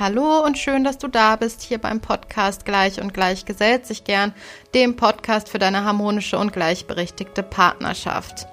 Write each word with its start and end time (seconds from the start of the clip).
Hallo 0.00 0.44
und 0.44 0.56
schön, 0.56 0.84
dass 0.84 0.98
du 0.98 1.08
da 1.08 1.34
bist 1.34 1.60
hier 1.60 1.78
beim 1.78 1.98
Podcast 1.98 2.64
Gleich 2.64 3.00
und 3.00 3.12
Gleich 3.12 3.46
gesellt 3.46 3.84
sich 3.84 4.04
gern, 4.04 4.32
dem 4.72 4.94
Podcast 4.94 5.48
für 5.48 5.58
deine 5.58 5.82
harmonische 5.82 6.38
und 6.38 6.52
gleichberechtigte 6.52 7.42
Partnerschaft. 7.42 8.46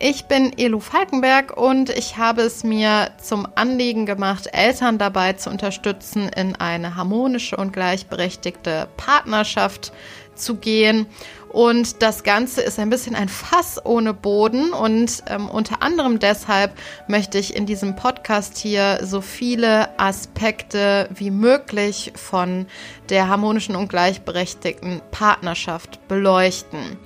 Ich 0.00 0.24
bin 0.24 0.52
Elu 0.58 0.80
Falkenberg 0.80 1.56
und 1.56 1.90
ich 1.90 2.16
habe 2.16 2.42
es 2.42 2.64
mir 2.64 3.12
zum 3.22 3.46
Anliegen 3.54 4.04
gemacht, 4.04 4.48
Eltern 4.52 4.98
dabei 4.98 5.34
zu 5.34 5.48
unterstützen, 5.48 6.28
in 6.28 6.56
eine 6.56 6.96
harmonische 6.96 7.56
und 7.56 7.72
gleichberechtigte 7.72 8.88
Partnerschaft 8.96 9.92
zu 10.34 10.56
gehen. 10.56 11.06
Und 11.50 12.00
das 12.00 12.22
Ganze 12.22 12.62
ist 12.62 12.78
ein 12.78 12.90
bisschen 12.90 13.16
ein 13.16 13.28
Fass 13.28 13.84
ohne 13.84 14.14
Boden. 14.14 14.72
Und 14.72 15.24
ähm, 15.26 15.48
unter 15.48 15.82
anderem 15.82 16.20
deshalb 16.20 16.72
möchte 17.08 17.38
ich 17.38 17.56
in 17.56 17.66
diesem 17.66 17.96
Podcast 17.96 18.56
hier 18.56 19.00
so 19.02 19.20
viele 19.20 19.98
Aspekte 19.98 21.08
wie 21.12 21.32
möglich 21.32 22.12
von 22.14 22.66
der 23.08 23.28
harmonischen 23.28 23.74
und 23.74 23.88
gleichberechtigten 23.88 25.02
Partnerschaft 25.10 26.06
beleuchten. 26.06 26.98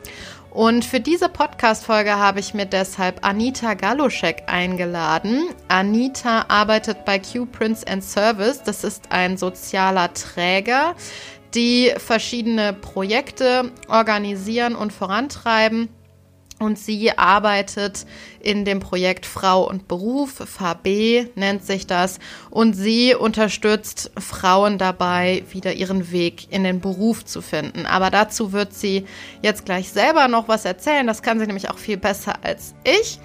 Und 0.55 0.85
für 0.85 1.01
diese 1.01 1.29
Podcast-Folge 1.29 2.17
habe 2.17 2.39
ich 2.39 2.55
mir 2.55 2.65
deshalb 2.65 3.27
Anita 3.27 3.75
Galuschek 3.75 4.45
eingeladen. 4.47 5.49
Anita 5.67 6.45
arbeitet 6.47 7.05
bei 7.05 7.19
Q-Prince 7.19 7.85
and 7.89 8.05
Service. 8.05 8.63
Das 8.63 8.85
ist 8.85 9.11
ein 9.11 9.37
sozialer 9.37 10.15
Träger, 10.15 10.95
die 11.55 11.93
verschiedene 11.97 12.73
Projekte 12.73 13.71
organisieren 13.89 14.75
und 14.75 14.93
vorantreiben. 14.93 15.89
Und 16.61 16.79
sie 16.79 17.11
arbeitet 17.19 18.07
in 18.41 18.65
dem 18.65 18.79
Projekt 18.79 19.27
Frau 19.27 19.69
und 19.69 19.89
Beruf, 19.89 20.35
VB 20.35 21.27
nennt 21.35 21.65
sich 21.65 21.87
das. 21.87 22.21
Und 22.49 22.75
sie 22.75 23.15
unterstützt 23.15 24.13
Frauen 24.19 24.79
dabei, 24.79 25.43
wieder 25.51 25.73
ihren 25.73 26.13
Weg 26.13 26.53
in 26.53 26.63
den 26.63 26.81
Beruf 26.81 27.25
zu 27.25 27.43
finden. 27.43 27.87
Aber 27.87 28.11
dazu 28.11 28.53
wird 28.53 28.73
sie 28.73 29.05
jetzt 29.43 29.65
gleich 29.65 29.91
selber 29.91 30.29
noch 30.29 30.47
was 30.47 30.65
erzählen. 30.65 31.07
Das 31.07 31.23
kann 31.23 31.41
sie 31.41 31.47
nämlich 31.47 31.71
auch 31.71 31.79
viel 31.79 31.97
besser 31.97 32.35
als 32.43 32.75
ich. 32.85 33.19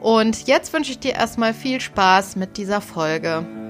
Und 0.00 0.46
jetzt 0.46 0.72
wünsche 0.74 0.92
ich 0.92 0.98
dir 0.98 1.14
erstmal 1.14 1.54
viel 1.54 1.80
Spaß 1.80 2.36
mit 2.36 2.58
dieser 2.58 2.82
Folge. 2.82 3.65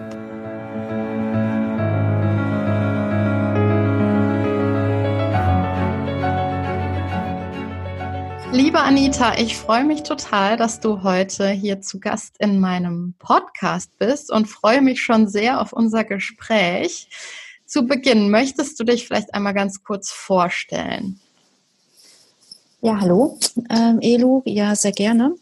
Liebe 8.57 8.81
Anita, 8.81 9.37
ich 9.37 9.55
freue 9.55 9.85
mich 9.85 10.03
total, 10.03 10.57
dass 10.57 10.81
du 10.81 11.03
heute 11.03 11.51
hier 11.51 11.83
zu 11.83 12.01
Gast 12.01 12.37
in 12.39 12.59
meinem 12.59 13.13
Podcast 13.19 13.91
bist 13.99 14.33
und 14.33 14.47
freue 14.47 14.81
mich 14.81 15.03
schon 15.03 15.29
sehr 15.29 15.61
auf 15.61 15.75
unser 15.75 16.05
Gespräch. 16.05 17.11
Zu 17.67 17.87
Beginn, 17.87 18.31
möchtest 18.31 18.81
du 18.81 18.85
dich 18.85 19.07
vielleicht 19.07 19.35
einmal 19.35 19.53
ganz 19.53 19.85
kurz 19.85 20.11
vorstellen? 20.11 21.21
Ja, 22.81 22.99
hallo, 22.99 23.39
ähm, 23.69 23.99
Elu, 24.01 24.41
ja, 24.47 24.75
sehr 24.75 24.93
gerne. 24.93 25.35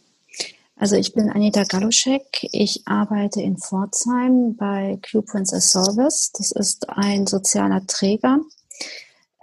Also 0.75 0.97
ich 0.97 1.13
bin 1.13 1.31
Anita 1.31 1.63
Galuschek. 1.63 2.49
Ich 2.51 2.83
arbeite 2.85 3.41
in 3.41 3.59
Pforzheim 3.59 4.57
bei 4.57 4.99
Q 5.09 5.23
Princess 5.23 5.71
Service. 5.71 6.33
Das 6.37 6.51
ist 6.51 6.89
ein 6.89 7.29
sozialer 7.29 7.87
Träger 7.87 8.41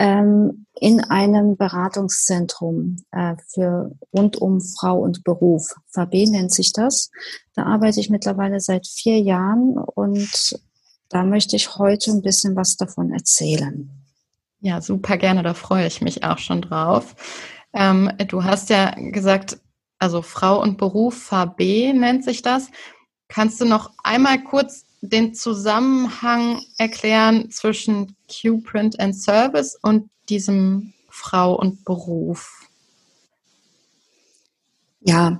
ähm, 0.01 0.65
in 0.73 0.99
einem 0.99 1.57
Beratungszentrum 1.57 2.97
äh, 3.11 3.35
für 3.53 3.91
rund 4.11 4.35
um 4.35 4.59
Frau 4.59 4.97
und 4.97 5.23
Beruf. 5.23 5.75
VB 5.91 6.27
nennt 6.27 6.51
sich 6.51 6.73
das. 6.73 7.11
Da 7.53 7.65
arbeite 7.65 7.99
ich 7.99 8.09
mittlerweile 8.09 8.59
seit 8.59 8.87
vier 8.87 9.19
Jahren 9.19 9.77
und 9.77 10.59
da 11.09 11.23
möchte 11.23 11.55
ich 11.55 11.77
heute 11.77 12.09
ein 12.09 12.23
bisschen 12.23 12.55
was 12.55 12.77
davon 12.77 13.11
erzählen. 13.13 13.91
Ja, 14.59 14.81
super 14.81 15.17
gerne, 15.17 15.43
da 15.43 15.53
freue 15.53 15.85
ich 15.85 16.01
mich 16.01 16.23
auch 16.23 16.39
schon 16.39 16.63
drauf. 16.63 17.15
Ähm, 17.71 18.11
du 18.27 18.43
hast 18.43 18.71
ja 18.71 18.95
gesagt, 18.95 19.59
also 19.99 20.23
Frau 20.23 20.59
und 20.59 20.79
Beruf, 20.79 21.15
VB 21.15 21.93
nennt 21.93 22.23
sich 22.23 22.41
das. 22.41 22.69
Kannst 23.27 23.61
du 23.61 23.65
noch 23.65 23.91
einmal 24.03 24.43
kurz 24.43 24.87
den 25.01 25.33
Zusammenhang 25.33 26.61
erklären 26.77 27.49
zwischen 27.49 28.15
Q-Print 28.27 28.99
and 28.99 29.15
Service 29.15 29.77
und 29.81 30.09
diesem 30.29 30.93
Frau 31.09 31.55
und 31.55 31.83
Beruf? 31.83 32.69
Ja, 35.01 35.39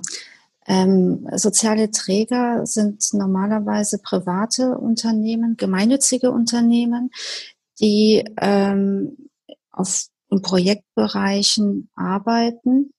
ähm, 0.66 1.28
soziale 1.36 1.90
Träger 1.90 2.66
sind 2.66 3.14
normalerweise 3.14 3.98
private 3.98 4.76
Unternehmen, 4.78 5.56
gemeinnützige 5.56 6.30
Unternehmen, 6.30 7.10
die 7.80 8.24
ähm, 8.40 9.16
auf, 9.70 10.06
in 10.30 10.42
Projektbereichen 10.42 11.88
arbeiten 11.94 12.92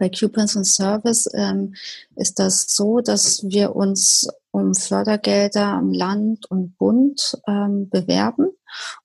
bei 0.00 0.08
Coupons 0.08 0.56
und 0.56 0.64
Service 0.64 1.28
ähm, 1.34 1.74
ist 2.16 2.40
das 2.40 2.74
so, 2.74 3.00
dass 3.00 3.44
wir 3.44 3.76
uns 3.76 4.26
um 4.50 4.74
Fördergelder 4.74 5.66
am 5.66 5.92
Land 5.92 6.50
und 6.50 6.76
Bund 6.76 7.38
ähm, 7.46 7.88
bewerben, 7.88 8.50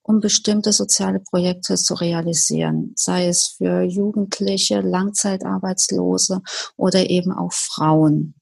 um 0.02 0.20
bestimmte 0.20 0.72
soziale 0.72 1.20
Projekte 1.20 1.76
zu 1.76 1.94
realisieren, 1.94 2.92
sei 2.96 3.28
es 3.28 3.54
für 3.56 3.82
Jugendliche, 3.82 4.80
Langzeitarbeitslose 4.80 6.40
oder 6.76 7.08
eben 7.08 7.32
auch 7.32 7.52
Frauen. 7.52 8.34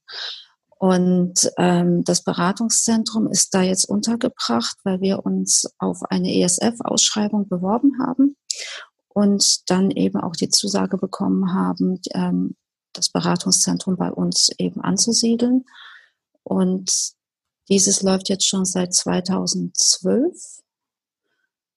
Und 0.78 1.50
ähm, 1.56 2.04
das 2.04 2.24
Beratungszentrum 2.24 3.30
ist 3.30 3.54
da 3.54 3.62
jetzt 3.62 3.88
untergebracht, 3.88 4.76
weil 4.84 5.00
wir 5.00 5.24
uns 5.24 5.66
auf 5.78 6.02
eine 6.10 6.34
ESF-Ausschreibung 6.34 7.48
beworben 7.48 7.98
haben 8.00 8.36
und 9.08 9.70
dann 9.70 9.90
eben 9.90 10.20
auch 10.20 10.34
die 10.34 10.50
Zusage 10.50 10.98
bekommen 10.98 11.54
haben, 11.54 12.00
ähm, 12.12 12.56
das 12.92 13.08
Beratungszentrum 13.08 13.96
bei 13.96 14.10
uns 14.10 14.50
eben 14.58 14.80
anzusiedeln. 14.80 15.64
Und 16.44 17.14
dieses 17.68 18.02
läuft 18.02 18.28
jetzt 18.28 18.46
schon 18.46 18.64
seit 18.64 18.94
2012. 18.94 20.60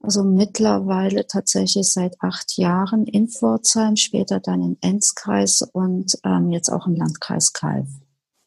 Also 0.01 0.23
mittlerweile 0.23 1.25
tatsächlich 1.25 1.91
seit 1.91 2.21
acht 2.21 2.57
Jahren 2.57 3.05
in 3.07 3.27
Pforzheim, 3.27 3.95
später 3.95 4.39
dann 4.39 4.61
im 4.61 4.77
Enzkreis 4.81 5.61
und 5.61 6.17
ähm, 6.23 6.51
jetzt 6.51 6.69
auch 6.69 6.85
im 6.85 6.95
Landkreis 6.95 7.51
Kalf. 7.53 7.87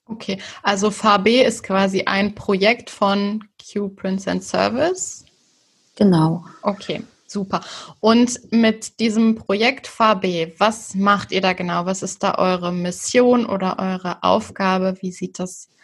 Okay, 0.06 0.38
also 0.62 0.90
VB 0.90 1.42
ist 1.44 1.62
quasi 1.62 2.02
ein 2.02 2.34
Projekt 2.34 2.90
von 2.90 3.44
Q 3.72 3.88
Prince 3.88 4.30
and 4.30 4.42
Service. 4.42 5.24
Genau. 5.96 6.44
Okay. 6.62 7.02
Super. 7.26 7.60
Und 8.00 8.50
mit 8.50 8.98
diesem 8.98 9.36
Projekt 9.36 9.86
VB, 9.86 10.58
was 10.58 10.96
macht 10.96 11.30
ihr 11.30 11.40
da 11.40 11.52
genau? 11.52 11.86
Was 11.86 12.02
ist 12.02 12.24
da 12.24 12.34
eure 12.34 12.72
Mission 12.72 13.46
oder 13.46 13.78
eure 13.78 14.24
Aufgabe? 14.24 14.96
Wie 15.00 15.12
sieht 15.12 15.38
das 15.38 15.68
aus? 15.68 15.79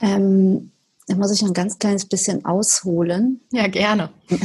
Ähm, 0.00 0.70
da 1.06 1.16
muss 1.16 1.32
ich 1.32 1.42
ein 1.42 1.54
ganz 1.54 1.78
kleines 1.78 2.06
bisschen 2.06 2.44
ausholen. 2.44 3.40
Ja, 3.50 3.66
gerne. 3.66 4.10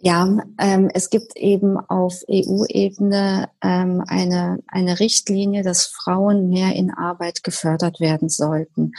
ja, 0.00 0.38
ähm, 0.58 0.90
es 0.92 1.10
gibt 1.10 1.36
eben 1.36 1.78
auf 1.78 2.22
EU-Ebene 2.30 3.48
ähm, 3.62 4.04
eine, 4.06 4.62
eine 4.66 5.00
Richtlinie, 5.00 5.62
dass 5.62 5.86
Frauen 5.86 6.50
mehr 6.50 6.74
in 6.74 6.92
Arbeit 6.92 7.42
gefördert 7.42 7.98
werden 7.98 8.28
sollten 8.28 8.92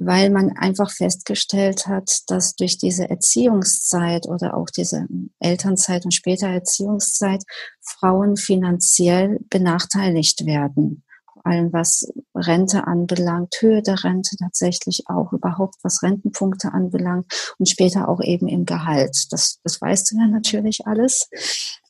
weil 0.00 0.30
man 0.30 0.56
einfach 0.56 0.90
festgestellt 0.90 1.86
hat, 1.86 2.22
dass 2.28 2.56
durch 2.56 2.78
diese 2.78 3.08
Erziehungszeit 3.08 4.26
oder 4.26 4.56
auch 4.56 4.70
diese 4.74 5.06
Elternzeit 5.38 6.06
und 6.06 6.14
später 6.14 6.48
Erziehungszeit 6.48 7.44
Frauen 7.82 8.36
finanziell 8.36 9.40
benachteiligt 9.50 10.46
werden. 10.46 11.04
Vor 11.34 11.46
allem 11.46 11.72
was 11.74 12.10
Rente 12.34 12.86
anbelangt, 12.86 13.54
Höhe 13.60 13.82
der 13.82 14.02
Rente 14.02 14.36
tatsächlich 14.38 15.04
auch, 15.06 15.34
überhaupt 15.34 15.76
was 15.82 16.02
Rentenpunkte 16.02 16.72
anbelangt 16.72 17.54
und 17.58 17.68
später 17.68 18.08
auch 18.08 18.22
eben 18.22 18.48
im 18.48 18.64
Gehalt. 18.64 19.26
Das, 19.30 19.60
das 19.62 19.80
weißt 19.82 20.10
du 20.10 20.16
ja 20.16 20.28
natürlich 20.28 20.86
alles. 20.86 21.28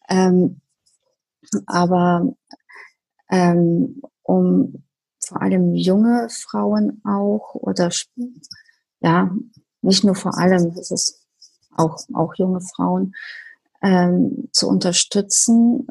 Ähm, 0.09 0.61
aber 1.67 2.27
ähm, 3.31 4.03
um 4.23 4.83
vor 5.31 5.43
allem 5.43 5.75
junge 5.77 6.29
Frauen 6.29 7.01
auch 7.05 7.55
oder 7.55 7.91
ja, 9.01 9.31
nicht 9.81 10.05
nur 10.05 10.17
vor 10.17 10.37
allem, 10.37 10.75
es 10.79 10.91
ist 10.91 11.27
auch, 11.77 11.99
auch 12.13 12.35
junge 12.35 12.61
Frauen, 12.61 13.15
ähm, 13.81 14.49
zu 14.53 14.69
unterstützen, 14.69 15.87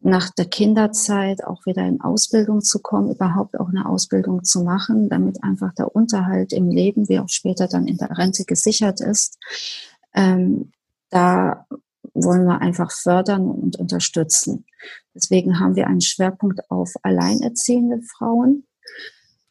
nach 0.00 0.30
der 0.30 0.46
Kinderzeit 0.46 1.44
auch 1.44 1.66
wieder 1.66 1.84
in 1.84 2.00
Ausbildung 2.00 2.62
zu 2.62 2.78
kommen, 2.78 3.10
überhaupt 3.10 3.58
auch 3.58 3.68
eine 3.68 3.86
Ausbildung 3.86 4.44
zu 4.44 4.62
machen, 4.62 5.08
damit 5.08 5.42
einfach 5.42 5.74
der 5.74 5.94
Unterhalt 5.94 6.52
im 6.52 6.70
Leben, 6.70 7.08
wie 7.08 7.18
auch 7.18 7.28
später 7.28 7.66
dann 7.66 7.88
in 7.88 7.96
der 7.96 8.16
Rente 8.16 8.44
gesichert 8.44 9.00
ist. 9.00 9.38
Ähm, 10.14 10.70
da 11.10 11.66
wollen 12.24 12.46
wir 12.46 12.60
einfach 12.60 12.90
fördern 12.90 13.48
und 13.50 13.76
unterstützen. 13.78 14.66
Deswegen 15.14 15.60
haben 15.60 15.76
wir 15.76 15.86
einen 15.86 16.00
Schwerpunkt 16.00 16.70
auf 16.70 16.92
alleinerziehende 17.02 18.00
Frauen, 18.02 18.66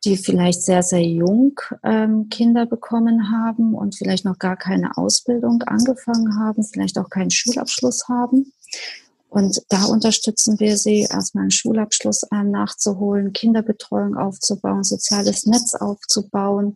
die 0.06 0.18
vielleicht 0.18 0.62
sehr, 0.64 0.84
sehr 0.84 1.04
jung 1.04 1.60
ähm, 1.84 2.30
Kinder 2.30 2.66
bekommen 2.66 3.32
haben 3.32 3.74
und 3.74 3.96
vielleicht 3.96 4.26
noch 4.26 4.40
gar 4.40 4.56
keine 4.56 4.98
Ausbildung 4.98 5.64
angefangen 5.64 6.40
haben, 6.40 6.64
vielleicht 6.64 6.98
auch 6.98 7.10
keinen 7.10 7.32
Schulabschluss 7.32 8.08
haben. 8.08 8.54
Und 9.30 9.62
da 9.70 9.86
unterstützen 9.86 10.60
wir 10.60 10.78
sie, 10.78 11.02
erstmal 11.02 11.44
einen 11.44 11.52
Schulabschluss 11.52 12.24
äh, 12.32 12.44
nachzuholen, 12.44 13.34
Kinderbetreuung 13.34 14.16
aufzubauen, 14.16 14.84
soziales 14.84 15.46
Netz 15.46 15.76
aufzubauen 15.76 16.76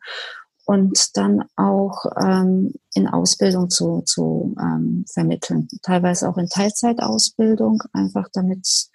und 0.66 1.18
dann 1.18 1.44
auch 1.56 2.06
ähm, 2.22 2.74
in 2.94 3.08
Ausbildung 3.08 3.70
zu, 3.70 4.02
zu 4.06 4.56
ähm, 4.60 5.06
vermitteln. 5.12 5.68
Teilweise 5.82 6.30
auch 6.30 6.38
in 6.38 6.48
Teilzeitausbildung, 6.48 7.82
einfach 7.94 8.28
damit 8.34 8.90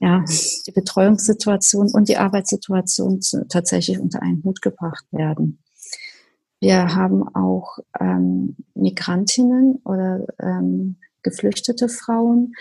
ja, 0.00 0.24
die 0.66 0.72
Betreuungssituation 0.72 1.90
und 1.92 2.08
die 2.08 2.16
Arbeitssituation 2.16 3.20
tatsächlich 3.48 4.00
unter 4.00 4.22
einen 4.22 4.42
Hut 4.42 4.62
gebracht 4.62 5.04
werden. 5.10 5.62
Wir 6.58 6.94
haben 6.94 7.26
auch 7.34 7.78
ähm, 7.98 8.56
Migrantinnen 8.74 9.76
oder 9.84 10.26
ähm, 10.38 10.96
geflüchtete 11.22 11.88
Frauen, 11.88 12.54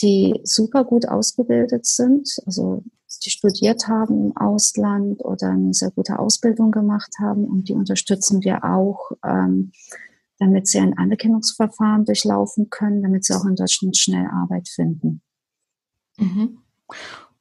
die 0.00 0.40
super 0.44 0.84
gut 0.84 1.08
ausgebildet 1.08 1.86
sind, 1.86 2.28
also 2.46 2.84
die 3.18 3.30
studiert 3.30 3.88
haben 3.88 4.26
im 4.26 4.36
Ausland 4.36 5.24
oder 5.24 5.50
eine 5.50 5.74
sehr 5.74 5.90
gute 5.90 6.18
Ausbildung 6.18 6.70
gemacht 6.70 7.14
haben 7.20 7.44
und 7.44 7.68
die 7.68 7.74
unterstützen 7.74 8.42
wir 8.42 8.64
auch, 8.64 9.12
ähm, 9.24 9.72
damit 10.38 10.68
sie 10.68 10.78
ein 10.78 10.96
Anerkennungsverfahren 10.96 12.04
durchlaufen 12.04 12.70
können, 12.70 13.02
damit 13.02 13.24
sie 13.24 13.34
auch 13.34 13.44
in 13.44 13.56
Deutschland 13.56 13.96
schnell 13.96 14.26
Arbeit 14.26 14.68
finden. 14.68 15.20
Mhm. 16.16 16.58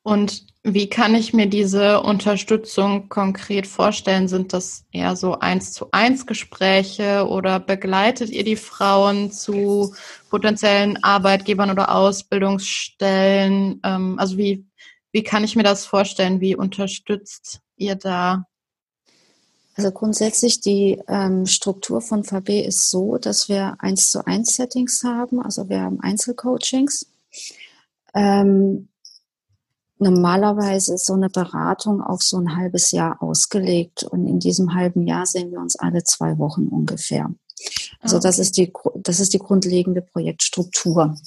Und 0.04 0.46
wie 0.64 0.88
kann 0.88 1.16
ich 1.16 1.34
mir 1.34 1.48
diese 1.48 2.02
Unterstützung 2.02 3.10
konkret 3.10 3.68
vorstellen? 3.68 4.28
Sind 4.28 4.54
das 4.54 4.86
eher 4.92 5.16
so 5.16 5.40
eins 5.40 5.74
zu 5.74 5.92
eins 5.92 6.26
Gespräche 6.26 7.28
oder 7.28 7.60
begleitet 7.60 8.30
ihr 8.30 8.44
die 8.44 8.56
Frauen 8.56 9.32
zu 9.32 9.94
potenziellen 10.30 11.02
Arbeitgebern 11.04 11.72
oder 11.72 11.94
Ausbildungsstellen? 11.94 13.80
Ähm, 13.84 14.20
also 14.20 14.38
wie, 14.38 14.67
wie 15.18 15.24
kann 15.24 15.44
ich 15.44 15.56
mir 15.56 15.64
das 15.64 15.84
vorstellen? 15.84 16.42
Wie 16.42 16.56
unterstützt 16.56 17.62
ihr 17.76 17.96
da? 17.96 18.46
Also 19.74 19.92
grundsätzlich 19.92 20.62
die 20.62 21.02
ähm, 21.08 21.48
Struktur 21.48 22.02
von 22.02 22.24
VB 22.24 22.62
ist 22.64 22.92
so, 22.92 23.18
dass 23.18 23.50
wir 23.50 23.78
eins 23.80 24.12
zu 24.12 24.28
eins 24.28 24.54
Settings 24.54 25.04
haben. 25.04 25.42
Also 25.42 25.70
wir 25.70 25.82
haben 25.82 26.00
Einzelcoachings. 26.02 27.08
Ähm, 28.14 28.90
normalerweise 29.98 30.94
ist 30.94 31.08
so 31.08 31.14
eine 31.14 31.32
Beratung 31.32 32.00
auf 32.04 32.22
so 32.22 32.38
ein 32.38 32.56
halbes 32.56 32.92
Jahr 32.92 33.20
ausgelegt 33.20 34.04
und 34.04 34.28
in 34.28 34.40
diesem 34.40 34.76
halben 34.76 35.08
Jahr 35.08 35.26
sehen 35.26 35.50
wir 35.50 35.60
uns 35.60 35.78
alle 35.78 36.04
zwei 36.04 36.38
Wochen 36.38 36.68
ungefähr. 36.68 37.34
Also 38.02 38.18
ah, 38.18 38.20
das 38.20 38.38
ist 38.38 38.56
die, 38.56 38.72
das 38.98 39.20
ist 39.20 39.34
die 39.34 39.40
grundlegende 39.40 40.04
Projektstruktur. 40.04 41.18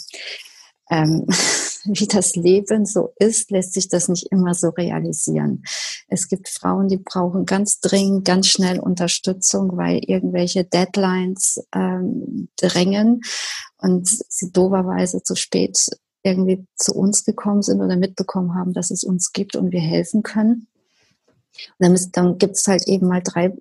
Ähm, 0.88 1.26
wie 1.84 2.06
das 2.06 2.36
Leben 2.36 2.86
so 2.86 3.12
ist, 3.18 3.50
lässt 3.50 3.74
sich 3.74 3.88
das 3.88 4.08
nicht 4.08 4.30
immer 4.30 4.54
so 4.54 4.68
realisieren. 4.70 5.64
Es 6.08 6.28
gibt 6.28 6.48
Frauen, 6.48 6.88
die 6.88 6.98
brauchen 6.98 7.46
ganz 7.46 7.80
dringend, 7.80 8.24
ganz 8.24 8.48
schnell 8.48 8.78
Unterstützung, 8.80 9.76
weil 9.76 9.98
irgendwelche 9.98 10.64
Deadlines 10.64 11.64
ähm, 11.74 12.48
drängen 12.56 13.22
und 13.78 14.08
sie 14.08 14.52
doverweise 14.52 15.22
zu 15.22 15.34
spät 15.34 15.78
irgendwie 16.22 16.66
zu 16.76 16.92
uns 16.92 17.24
gekommen 17.24 17.62
sind 17.62 17.80
oder 17.80 17.96
mitbekommen 17.96 18.54
haben, 18.54 18.72
dass 18.74 18.90
es 18.90 19.04
uns 19.04 19.32
gibt 19.32 19.56
und 19.56 19.72
wir 19.72 19.80
helfen 19.80 20.22
können. 20.22 20.66
Und 21.78 21.88
dann, 21.88 21.98
dann 22.12 22.38
gibt 22.38 22.56
es 22.56 22.66
halt 22.66 22.86
eben 22.86 23.08
mal 23.08 23.22
drei, 23.22 23.56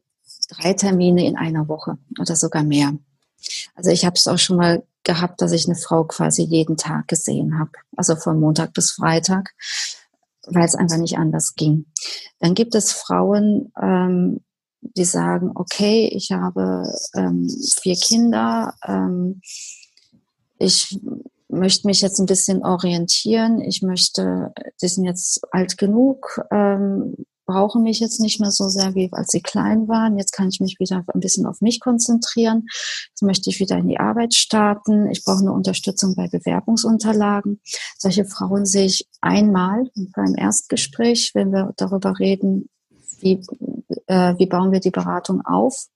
drei 0.50 0.74
Termine 0.74 1.26
in 1.26 1.38
einer 1.38 1.68
Woche 1.70 1.98
oder 2.20 2.36
sogar 2.36 2.64
mehr. 2.64 2.98
Also 3.76 3.92
ich 3.92 4.06
habe 4.06 4.16
es 4.16 4.28
auch 4.28 4.38
schon 4.38 4.58
mal 4.58 4.84
gehabt, 5.04 5.42
dass 5.42 5.52
ich 5.52 5.66
eine 5.66 5.76
Frau 5.76 6.04
quasi 6.04 6.44
jeden 6.44 6.78
Tag 6.78 7.08
gesehen 7.08 7.60
habe, 7.60 7.72
also 7.96 8.16
von 8.16 8.40
Montag 8.40 8.74
bis 8.74 8.92
Freitag, 8.92 9.54
weil 10.48 10.66
es 10.66 10.76
einfach 10.76 10.98
nicht 10.98 11.18
anders 11.18 11.56
ging. 11.56 11.86
Dann 12.40 12.54
gibt 12.54 12.76
es 12.76 12.92
Frauen, 12.92 13.72
ähm, 13.82 14.42
die 14.82 15.06
sagen, 15.06 15.52
okay, 15.56 16.10
ich 16.14 16.32
habe 16.32 16.84
ähm, 17.16 17.50
vier 17.82 17.96
Kinder, 17.96 18.76
ähm, 18.88 19.42
ich 20.58 21.00
möchte 21.50 21.88
mich 21.88 22.02
jetzt 22.02 22.20
ein 22.20 22.28
bisschen 22.28 22.64
orientieren. 22.64 23.60
Ich 23.62 23.82
möchte, 23.82 24.54
die 24.82 24.88
sind 24.88 25.06
jetzt 25.06 25.42
alt 25.52 25.78
genug, 25.78 26.42
ähm, 26.52 27.16
brauchen 27.50 27.82
mich 27.82 28.00
jetzt 28.00 28.20
nicht 28.20 28.40
mehr 28.40 28.52
so 28.52 28.70
sehr, 28.70 28.94
wie 28.94 29.10
als 29.12 29.32
sie 29.32 29.42
klein 29.42 29.88
waren. 29.88 30.18
Jetzt 30.18 30.34
kann 30.34 30.50
ich 30.50 30.60
mich 30.60 30.80
wieder 30.80 31.04
ein 31.08 31.20
bisschen 31.20 31.48
auf 31.48 31.62
mich 31.62 31.80
konzentrieren. 31.80 32.68
Jetzt 33.10 33.24
möchte 33.24 33.50
ich 33.50 33.60
wieder 33.60 33.78
in 33.78 33.88
die 33.88 34.00
Arbeit 34.00 34.36
starten. 34.36 35.10
Ich 35.10 35.24
brauche 35.24 35.40
eine 35.40 35.52
Unterstützung 35.52 36.16
bei 36.16 36.28
Bewerbungsunterlagen. 36.28 37.60
Solche 37.98 38.26
Frauen 38.26 38.66
sehe 38.66 38.86
ich 38.86 39.08
einmal 39.22 39.90
beim 40.16 40.36
Erstgespräch, 40.36 41.32
wenn 41.34 41.52
wir 41.52 41.74
darüber 41.78 42.20
reden, 42.20 42.70
wie, 43.20 43.42
äh, 44.06 44.36
wie 44.38 44.46
bauen 44.46 44.72
wir 44.72 44.80
die 44.80 44.92
Beratung 44.92 45.42
auf. 45.46 45.88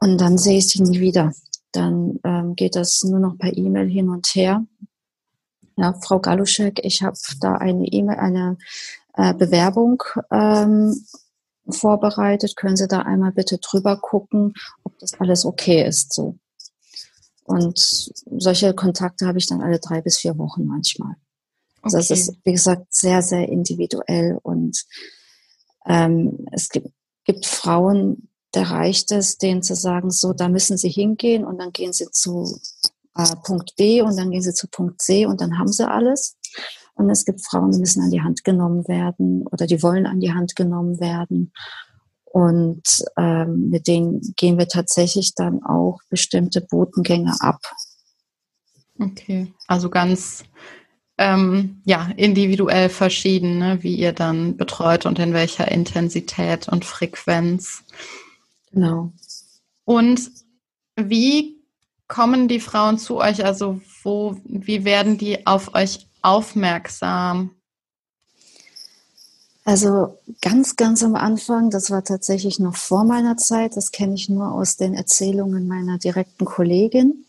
Und 0.00 0.18
dann 0.18 0.38
sehe 0.38 0.58
ich 0.58 0.68
sie 0.68 0.82
nie 0.82 1.00
wieder 1.00 1.32
dann 1.72 2.18
ähm, 2.24 2.56
geht 2.56 2.76
das 2.76 3.02
nur 3.04 3.20
noch 3.20 3.38
per 3.38 3.56
E-Mail 3.56 3.88
hin 3.88 4.08
und 4.08 4.26
her. 4.34 4.64
Ja, 5.76 5.94
Frau 6.02 6.18
Galuschek, 6.18 6.80
ich 6.82 7.02
habe 7.02 7.16
da 7.40 7.54
eine 7.54 7.86
E-Mail, 7.86 8.18
eine 8.18 8.58
äh, 9.18 9.34
Bewerbung 9.34 10.02
ähm, 10.30 11.04
vorbereitet. 11.68 12.56
Können 12.56 12.76
Sie 12.76 12.88
da 12.88 13.00
einmal 13.00 13.32
bitte 13.32 13.58
drüber 13.58 13.98
gucken, 13.98 14.54
ob 14.84 14.98
das 15.00 15.14
alles 15.14 15.44
okay 15.44 15.86
ist 15.86 16.14
so. 16.14 16.38
Und 17.44 18.12
solche 18.38 18.74
Kontakte 18.74 19.26
habe 19.26 19.38
ich 19.38 19.46
dann 19.46 19.60
alle 19.60 19.80
drei 19.80 20.00
bis 20.02 20.18
vier 20.18 20.38
Wochen 20.38 20.66
manchmal. 20.66 21.12
Okay. 21.12 21.80
Also 21.82 21.96
das 21.98 22.10
ist, 22.10 22.36
wie 22.44 22.52
gesagt, 22.52 22.86
sehr, 22.90 23.22
sehr 23.22 23.48
individuell 23.48 24.38
und 24.42 24.84
ähm, 25.86 26.46
es 26.52 26.68
gibt, 26.68 26.88
gibt 27.24 27.46
Frauen, 27.46 28.28
da 28.52 28.62
reicht 28.62 29.10
es, 29.12 29.38
denen 29.38 29.62
zu 29.62 29.74
sagen, 29.74 30.10
so, 30.10 30.32
da 30.32 30.48
müssen 30.48 30.76
sie 30.76 30.90
hingehen 30.90 31.44
und 31.44 31.58
dann 31.58 31.72
gehen 31.72 31.92
sie 31.92 32.10
zu 32.10 32.60
äh, 33.16 33.34
Punkt 33.44 33.76
B 33.76 34.02
und 34.02 34.16
dann 34.16 34.30
gehen 34.30 34.42
sie 34.42 34.54
zu 34.54 34.68
Punkt 34.68 35.00
C 35.00 35.26
und 35.26 35.40
dann 35.40 35.58
haben 35.58 35.72
sie 35.72 35.88
alles. 35.88 36.36
Und 36.98 37.10
es 37.10 37.24
gibt 37.24 37.46
Frauen, 37.46 37.70
die 37.70 37.78
müssen 37.78 38.02
an 38.02 38.10
die 38.10 38.22
Hand 38.22 38.42
genommen 38.42 38.88
werden 38.88 39.46
oder 39.46 39.66
die 39.66 39.82
wollen 39.84 40.04
an 40.04 40.18
die 40.18 40.34
Hand 40.34 40.56
genommen 40.56 40.98
werden. 40.98 41.52
Und 42.24 43.04
ähm, 43.16 43.70
mit 43.70 43.86
denen 43.86 44.34
gehen 44.36 44.58
wir 44.58 44.66
tatsächlich 44.66 45.34
dann 45.36 45.62
auch 45.62 46.00
bestimmte 46.10 46.60
Botengänge 46.60 47.34
ab. 47.38 47.60
Okay, 48.98 49.52
also 49.68 49.90
ganz 49.90 50.42
ähm, 51.18 51.80
ja, 51.84 52.10
individuell 52.16 52.88
verschieden, 52.88 53.58
ne, 53.58 53.78
wie 53.82 53.94
ihr 53.94 54.12
dann 54.12 54.56
betreut 54.56 55.06
und 55.06 55.20
in 55.20 55.32
welcher 55.32 55.70
Intensität 55.70 56.68
und 56.68 56.84
Frequenz. 56.84 57.84
Genau. 58.72 59.12
Und 59.84 60.30
wie 60.96 61.62
kommen 62.08 62.48
die 62.48 62.60
Frauen 62.60 62.98
zu 62.98 63.18
euch? 63.18 63.44
Also 63.44 63.80
wo, 64.02 64.36
wie 64.44 64.84
werden 64.84 65.16
die 65.16 65.46
auf 65.46 65.74
euch 65.74 66.07
aufmerksam? 66.22 67.50
Also 69.64 70.18
ganz, 70.40 70.76
ganz 70.76 71.02
am 71.02 71.14
Anfang, 71.14 71.70
das 71.70 71.90
war 71.90 72.02
tatsächlich 72.02 72.58
noch 72.58 72.76
vor 72.76 73.04
meiner 73.04 73.36
Zeit, 73.36 73.76
das 73.76 73.92
kenne 73.92 74.14
ich 74.14 74.28
nur 74.30 74.50
aus 74.52 74.76
den 74.76 74.94
Erzählungen 74.94 75.68
meiner 75.68 75.98
direkten 75.98 76.46
Kollegin, 76.46 77.26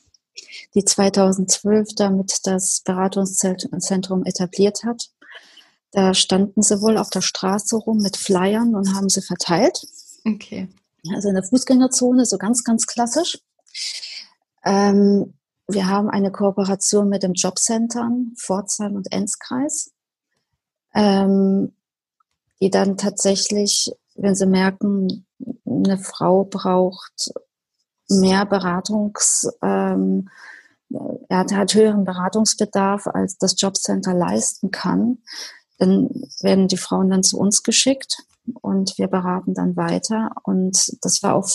die 0.74 0.86
2012 0.86 1.96
damit 1.96 2.40
das 2.46 2.82
Beratungszentrum 2.86 4.24
etabliert 4.26 4.84
hat. 4.86 5.10
Da 5.92 6.14
standen 6.14 6.62
sie 6.62 6.82
wohl 6.82 6.98
auf 6.98 7.10
der 7.10 7.22
Straße 7.22 7.76
rum 7.76 7.98
mit 7.98 8.16
Flyern 8.16 8.76
und 8.76 8.94
haben 8.96 9.10
sie 9.10 9.22
verteilt. 9.22 9.86
Okay 10.26 10.70
also 11.14 11.30
in 11.30 11.36
der 11.36 11.44
Fußgängerzone, 11.44 12.26
so 12.26 12.38
ganz, 12.38 12.64
ganz 12.64 12.86
klassisch. 12.86 13.40
Ähm, 14.64 15.34
wir 15.70 15.88
haben 15.88 16.10
eine 16.10 16.32
Kooperation 16.32 17.10
mit 17.10 17.24
dem 17.24 17.34
Jobcentern 17.34 18.34
Pforzheim 18.36 18.96
und 18.96 19.12
Enzkreis, 19.12 19.92
ähm, 20.94 21.74
die 22.60 22.70
dann 22.70 22.98
tatsächlich, 22.98 23.92
wenn 24.16 24.36
sie 24.36 24.48
merken, 24.48 25.26
eine 25.66 25.98
Frau 25.98 26.44
braucht 26.44 27.32
mehr 28.10 28.46
Beratungs, 28.46 29.48
ähm, 29.62 30.30
er 31.30 31.46
hat 31.46 31.76
höheren 31.76 32.04
Beratungsbedarf, 32.04 33.06
als 33.06 33.38
das 33.38 33.62
Jobcenter 33.62 34.16
leisten 34.16 34.72
kann, 34.72 35.20
dann 35.78 36.10
werden 36.42 36.68
die 36.68 36.78
Frauen 36.78 37.12
dann 37.12 37.24
zu 37.24 37.38
uns 37.38 37.62
geschickt 37.62 38.24
und 38.62 38.98
wir 38.98 39.08
beraten 39.08 39.54
dann 39.54 39.76
weiter. 39.76 40.32
Und 40.44 40.98
das 41.02 41.22
war 41.22 41.36
auch 41.36 41.48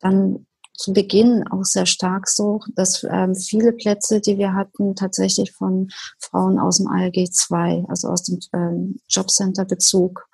dann 0.00 0.46
zu 0.78 0.92
Beginn 0.92 1.46
auch 1.48 1.64
sehr 1.64 1.86
stark 1.86 2.28
so, 2.28 2.60
dass 2.74 3.04
ähm, 3.04 3.34
viele 3.34 3.72
Plätze, 3.72 4.20
die 4.20 4.38
wir 4.38 4.54
hatten, 4.54 4.94
tatsächlich 4.94 5.52
von 5.52 5.88
Frauen 6.20 6.60
aus 6.60 6.78
dem 6.78 6.86
ALG 6.86 7.30
2, 7.30 7.86
also 7.88 8.08
aus 8.08 8.22
dem 8.22 8.38
ähm, 8.52 9.00
Jobcenter-Bezug, 9.08 10.28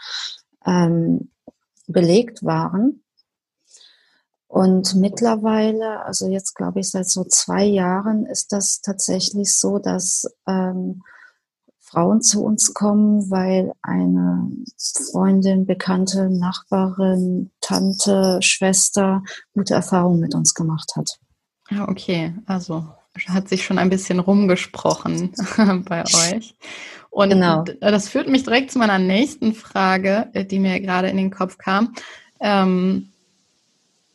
ähm, 0.66 1.30
belegt 1.86 2.44
waren. 2.44 3.02
Und 4.46 4.94
mittlerweile, 4.94 6.04
also 6.04 6.28
jetzt 6.28 6.54
glaube 6.54 6.80
ich 6.80 6.90
seit 6.90 7.08
so 7.08 7.24
zwei 7.24 7.64
Jahren, 7.64 8.26
ist 8.26 8.52
das 8.52 8.82
tatsächlich 8.82 9.56
so, 9.56 9.78
dass 9.78 10.26
ähm, 10.46 11.02
Frauen 11.94 12.22
zu 12.22 12.42
uns 12.42 12.74
kommen, 12.74 13.30
weil 13.30 13.72
eine 13.82 14.50
Freundin, 15.12 15.64
Bekannte, 15.64 16.28
Nachbarin, 16.28 17.50
Tante, 17.60 18.38
Schwester 18.42 19.22
gute 19.54 19.74
Erfahrungen 19.74 20.20
mit 20.20 20.34
uns 20.34 20.54
gemacht 20.54 20.92
hat. 20.96 21.18
Ja, 21.70 21.88
okay. 21.88 22.34
Also 22.46 22.86
hat 23.28 23.48
sich 23.48 23.64
schon 23.64 23.78
ein 23.78 23.90
bisschen 23.90 24.18
rumgesprochen 24.18 25.32
bei 25.88 26.02
euch. 26.02 26.56
Und 27.10 27.30
genau. 27.30 27.62
das 27.80 28.08
führt 28.08 28.28
mich 28.28 28.42
direkt 28.42 28.72
zu 28.72 28.78
meiner 28.80 28.98
nächsten 28.98 29.54
Frage, 29.54 30.30
äh, 30.32 30.44
die 30.44 30.58
mir 30.58 30.80
gerade 30.80 31.08
in 31.08 31.16
den 31.16 31.30
Kopf 31.30 31.58
kam. 31.58 31.94
Ähm, 32.40 33.10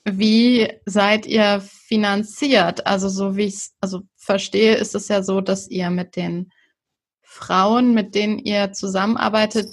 wie 0.03 0.67
seid 0.86 1.25
ihr 1.25 1.62
finanziert? 1.62 2.86
Also 2.86 3.07
so 3.07 3.38
wie 3.38 3.45
ich 3.45 3.55
es 3.55 3.74
also 3.79 4.01
verstehe, 4.17 4.75
ist 4.75 4.95
es 4.95 5.07
ja 5.07 5.24
so, 5.24 5.39
dass 5.39 5.69
ihr 5.69 5.89
mit 5.89 6.17
den 6.17 6.51
Frauen, 7.29 7.93
mit 7.93 8.15
denen 8.15 8.39
ihr 8.39 8.74
zusammenarbeitet, 8.74 9.69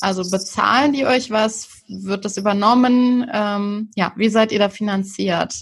also 0.00 0.28
bezahlen 0.28 0.92
die 0.92 1.06
euch 1.06 1.30
was? 1.30 1.68
Wird 1.88 2.24
das 2.24 2.36
übernommen? 2.36 3.30
Ähm, 3.32 3.90
ja, 3.94 4.12
wie 4.16 4.28
seid 4.28 4.52
ihr 4.52 4.58
da 4.58 4.68
finanziert? 4.68 5.54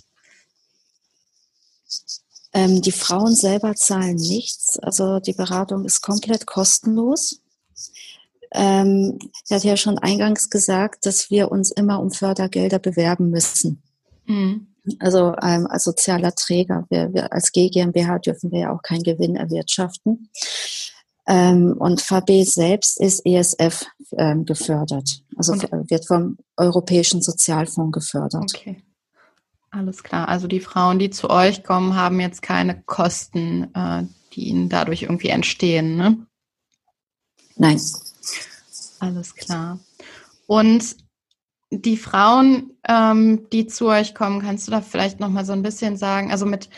Ähm, 2.53 2.81
die 2.83 2.93
Frauen 2.93 3.35
selber 3.35 3.75
zahlen 3.75 4.17
nichts. 4.17 4.79
Also 4.79 5.21
die 5.21 5.35
Beratung 5.35 5.85
ist 5.85 6.01
komplett 6.01 6.47
kostenlos. 6.47 7.41
Ähm, 8.53 9.19
ich 9.45 9.53
hatte 9.55 9.69
ja 9.69 9.77
schon 9.77 9.99
eingangs 9.99 10.51
gesagt, 10.51 11.07
dass 11.07 11.31
wir 11.31 11.53
uns 11.53 11.71
immer 11.71 12.01
um 12.01 12.11
Fördergelder 12.11 12.79
bewerben 12.79 13.31
müssen. 13.31 13.83
Mhm. 14.27 14.69
Also 14.99 15.35
ähm, 15.43 15.67
als 15.67 15.85
sozialer 15.85 16.35
Träger. 16.35 16.87
Wir, 16.91 17.13
wir 17.13 17.33
als 17.33 17.53
GmbH 17.53 18.19
dürfen 18.19 18.51
wir 18.51 18.61
ja 18.61 18.73
auch 18.73 18.83
keinen 18.83 19.03
Gewinn 19.03 19.37
erwirtschaften. 19.37 20.31
Ähm, 21.27 21.75
und 21.79 22.03
VB 22.03 22.45
selbst 22.45 23.01
ist 23.01 23.25
ESF 23.25 23.87
ähm, 24.19 24.45
gefördert. 24.45 25.23
Also 25.37 25.53
und? 25.53 25.71
wird 25.91 26.07
vom 26.07 26.37
Europäischen 26.57 27.23
Sozialfonds 27.23 27.93
gefördert. 27.93 28.55
Okay. 28.55 28.83
Alles 29.71 30.03
klar. 30.03 30.29
Also 30.29 30.47
die 30.47 30.61
Frauen, 30.61 30.99
die 30.99 31.11
zu 31.11 31.31
euch 31.31 31.65
kommen, 31.65 31.97
haben 31.97 32.21
jetzt 32.21 32.43
keine 32.43 32.83
Kosten, 32.83 33.75
äh, 33.75 34.05
die 34.35 34.49
ihnen 34.49 34.69
dadurch 34.69 35.03
irgendwie 35.03 35.29
entstehen, 35.29 35.97
ne? 35.97 36.27
Nein. 37.57 37.81
Alles 39.01 39.35
klar. 39.35 39.79
Und 40.47 40.97
die 41.71 41.97
Frauen, 41.97 42.73
ähm, 42.87 43.49
die 43.51 43.67
zu 43.67 43.89
euch 43.89 44.15
kommen, 44.15 44.43
kannst 44.43 44.67
du 44.67 44.71
da 44.71 44.81
vielleicht 44.81 45.21
noch 45.21 45.29
mal 45.29 45.45
so 45.45 45.53
ein 45.53 45.63
bisschen 45.63 45.97
sagen? 45.97 46.31
Also 46.31 46.47
mit 46.47 46.69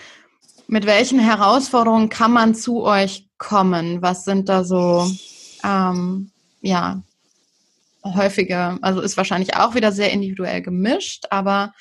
mit 0.69 0.87
welchen 0.87 1.21
Herausforderungen 1.21 2.09
kann 2.09 2.33
man 2.33 2.55
zu 2.55 2.83
euch 2.83 3.26
kommen? 3.39 4.03
Was 4.03 4.25
sind 4.25 4.49
da 4.49 4.65
so 4.65 5.11
ähm, 5.65 6.31
ja 6.61 7.03
häufige? 8.05 8.79
Also 8.83 9.01
ist 9.01 9.17
wahrscheinlich 9.17 9.57
auch 9.57 9.75
wieder 9.75 9.93
sehr 9.93 10.13
individuell 10.13 10.63
gemischt, 10.63 11.27
aber 11.31 11.73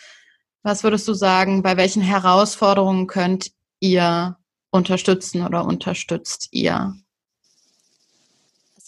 was 0.64 0.84
würdest 0.84 1.08
du 1.08 1.14
sagen? 1.14 1.62
Bei 1.62 1.78
welchen 1.78 2.02
Herausforderungen 2.02 3.08
könnt 3.08 3.52
ihr 3.80 4.38
unterstützen 4.72 5.46
oder 5.46 5.66
unterstützt 5.66 6.48
ihr? 6.52 6.96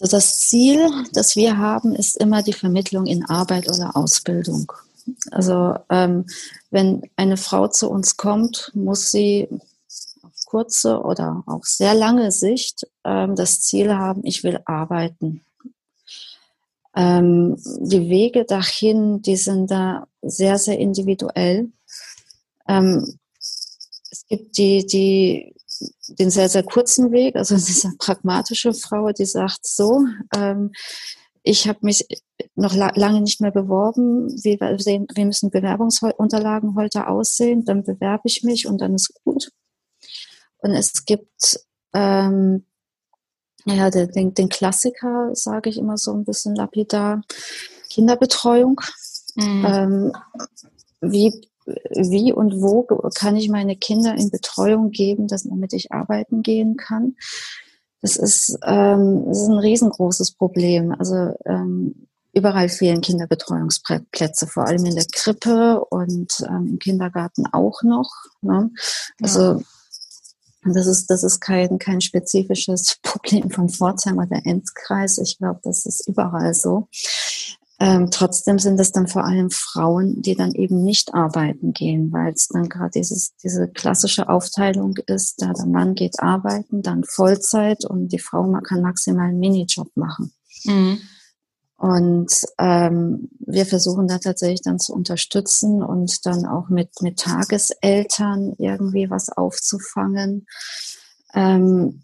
Also 0.00 0.16
das 0.16 0.38
Ziel, 0.38 0.88
das 1.12 1.36
wir 1.36 1.58
haben, 1.58 1.94
ist 1.94 2.16
immer 2.16 2.42
die 2.42 2.52
Vermittlung 2.52 3.06
in 3.06 3.24
Arbeit 3.24 3.68
oder 3.68 3.96
Ausbildung. 3.96 4.72
Also 5.30 5.76
ähm, 5.88 6.26
wenn 6.70 7.02
eine 7.16 7.36
Frau 7.36 7.68
zu 7.68 7.90
uns 7.90 8.16
kommt, 8.16 8.70
muss 8.74 9.10
sie 9.10 9.48
kurze 10.48 11.02
oder 11.02 11.42
auch 11.46 11.64
sehr 11.64 11.94
lange 11.94 12.32
Sicht 12.32 12.86
ähm, 13.04 13.36
das 13.36 13.60
Ziel 13.60 13.94
haben, 13.94 14.22
ich 14.24 14.44
will 14.44 14.60
arbeiten. 14.64 15.42
Ähm, 16.96 17.56
die 17.80 18.08
Wege 18.08 18.46
dahin, 18.46 19.20
die 19.20 19.36
sind 19.36 19.70
da 19.70 20.06
sehr, 20.22 20.56
sehr 20.56 20.78
individuell. 20.78 21.70
Ähm, 22.66 23.18
es 23.38 24.24
gibt 24.26 24.56
die, 24.56 24.86
die 24.86 25.54
den 26.08 26.30
sehr, 26.30 26.48
sehr 26.48 26.62
kurzen 26.62 27.12
Weg, 27.12 27.36
also 27.36 27.54
diese 27.70 27.92
pragmatische 27.98 28.72
Frau, 28.72 29.12
die 29.12 29.26
sagt 29.26 29.66
so, 29.66 30.06
ähm, 30.34 30.72
ich 31.42 31.68
habe 31.68 31.80
mich 31.82 32.06
noch 32.54 32.74
la 32.74 32.90
lange 32.94 33.20
nicht 33.20 33.42
mehr 33.42 33.52
beworben, 33.52 34.30
wie, 34.42 34.58
sehen, 34.82 35.06
wie 35.14 35.26
müssen 35.26 35.50
Bewerbungsunterlagen 35.50 36.74
heute 36.74 37.06
aussehen, 37.06 37.66
dann 37.66 37.84
bewerbe 37.84 38.22
ich 38.24 38.42
mich 38.44 38.66
und 38.66 38.80
dann 38.80 38.94
ist 38.94 39.12
gut. 39.24 39.50
Und 40.58 40.72
es 40.72 41.04
gibt 41.04 41.60
ähm, 41.94 42.64
ja, 43.64 43.90
den, 43.90 44.34
den 44.34 44.48
Klassiker, 44.48 45.30
sage 45.34 45.70
ich 45.70 45.78
immer 45.78 45.96
so 45.96 46.12
ein 46.12 46.24
bisschen 46.24 46.54
lapidar, 46.54 47.22
Kinderbetreuung. 47.90 48.80
Mhm. 49.36 49.66
Ähm, 49.66 50.12
wie 51.00 51.48
wie 51.90 52.32
und 52.32 52.62
wo 52.62 52.82
kann 53.14 53.36
ich 53.36 53.48
meine 53.48 53.76
Kinder 53.76 54.14
in 54.14 54.30
Betreuung 54.30 54.90
geben, 54.90 55.28
dass, 55.28 55.42
damit 55.42 55.72
ich 55.72 55.92
arbeiten 55.92 56.42
gehen 56.42 56.76
kann. 56.76 57.16
Das 58.00 58.16
ist, 58.16 58.58
ähm, 58.64 59.24
das 59.26 59.42
ist 59.42 59.48
ein 59.48 59.58
riesengroßes 59.58 60.32
Problem. 60.32 60.94
Also 60.98 61.34
ähm, 61.44 62.06
überall 62.32 62.68
fehlen 62.68 63.00
Kinderbetreuungsplätze, 63.00 64.46
vor 64.46 64.66
allem 64.66 64.84
in 64.84 64.94
der 64.94 65.06
Krippe 65.12 65.84
und 65.84 66.32
ähm, 66.48 66.68
im 66.68 66.78
Kindergarten 66.78 67.46
auch 67.46 67.82
noch. 67.82 68.10
Ne? 68.40 68.70
Also 69.20 69.40
ja. 69.40 69.60
Das 70.72 70.86
ist, 70.86 71.06
das 71.08 71.22
ist 71.22 71.40
kein, 71.40 71.78
kein 71.78 72.00
spezifisches 72.00 72.98
Problem 73.02 73.50
von 73.50 73.68
Pforzheim 73.68 74.18
oder 74.18 74.40
Enzkreis. 74.44 75.18
Ich 75.18 75.38
glaube, 75.38 75.60
das 75.62 75.86
ist 75.86 76.08
überall 76.08 76.54
so. 76.54 76.88
Ähm, 77.80 78.10
trotzdem 78.10 78.58
sind 78.58 78.80
es 78.80 78.90
dann 78.90 79.06
vor 79.06 79.24
allem 79.24 79.50
Frauen, 79.50 80.20
die 80.20 80.34
dann 80.34 80.52
eben 80.52 80.82
nicht 80.82 81.14
arbeiten 81.14 81.72
gehen, 81.72 82.12
weil 82.12 82.32
es 82.32 82.48
dann 82.48 82.68
gerade 82.68 82.90
diese 82.90 83.68
klassische 83.68 84.28
Aufteilung 84.28 84.96
ist, 85.06 85.40
da 85.40 85.52
der 85.52 85.66
Mann 85.66 85.94
geht 85.94 86.18
arbeiten, 86.18 86.82
dann 86.82 87.04
Vollzeit 87.04 87.84
und 87.84 88.08
die 88.08 88.18
Frau 88.18 88.50
kann 88.62 88.82
maximal 88.82 89.28
einen 89.28 89.38
Minijob 89.38 89.96
machen. 89.96 90.32
Mhm. 90.64 90.98
Und 91.78 92.32
ähm, 92.58 93.30
wir 93.38 93.64
versuchen 93.64 94.08
da 94.08 94.18
tatsächlich 94.18 94.62
dann 94.62 94.80
zu 94.80 94.92
unterstützen 94.92 95.82
und 95.82 96.26
dann 96.26 96.44
auch 96.44 96.68
mit, 96.68 96.90
mit 97.02 97.20
Tageseltern 97.20 98.52
irgendwie 98.58 99.08
was 99.10 99.28
aufzufangen. 99.28 100.46
Ähm, 101.34 102.02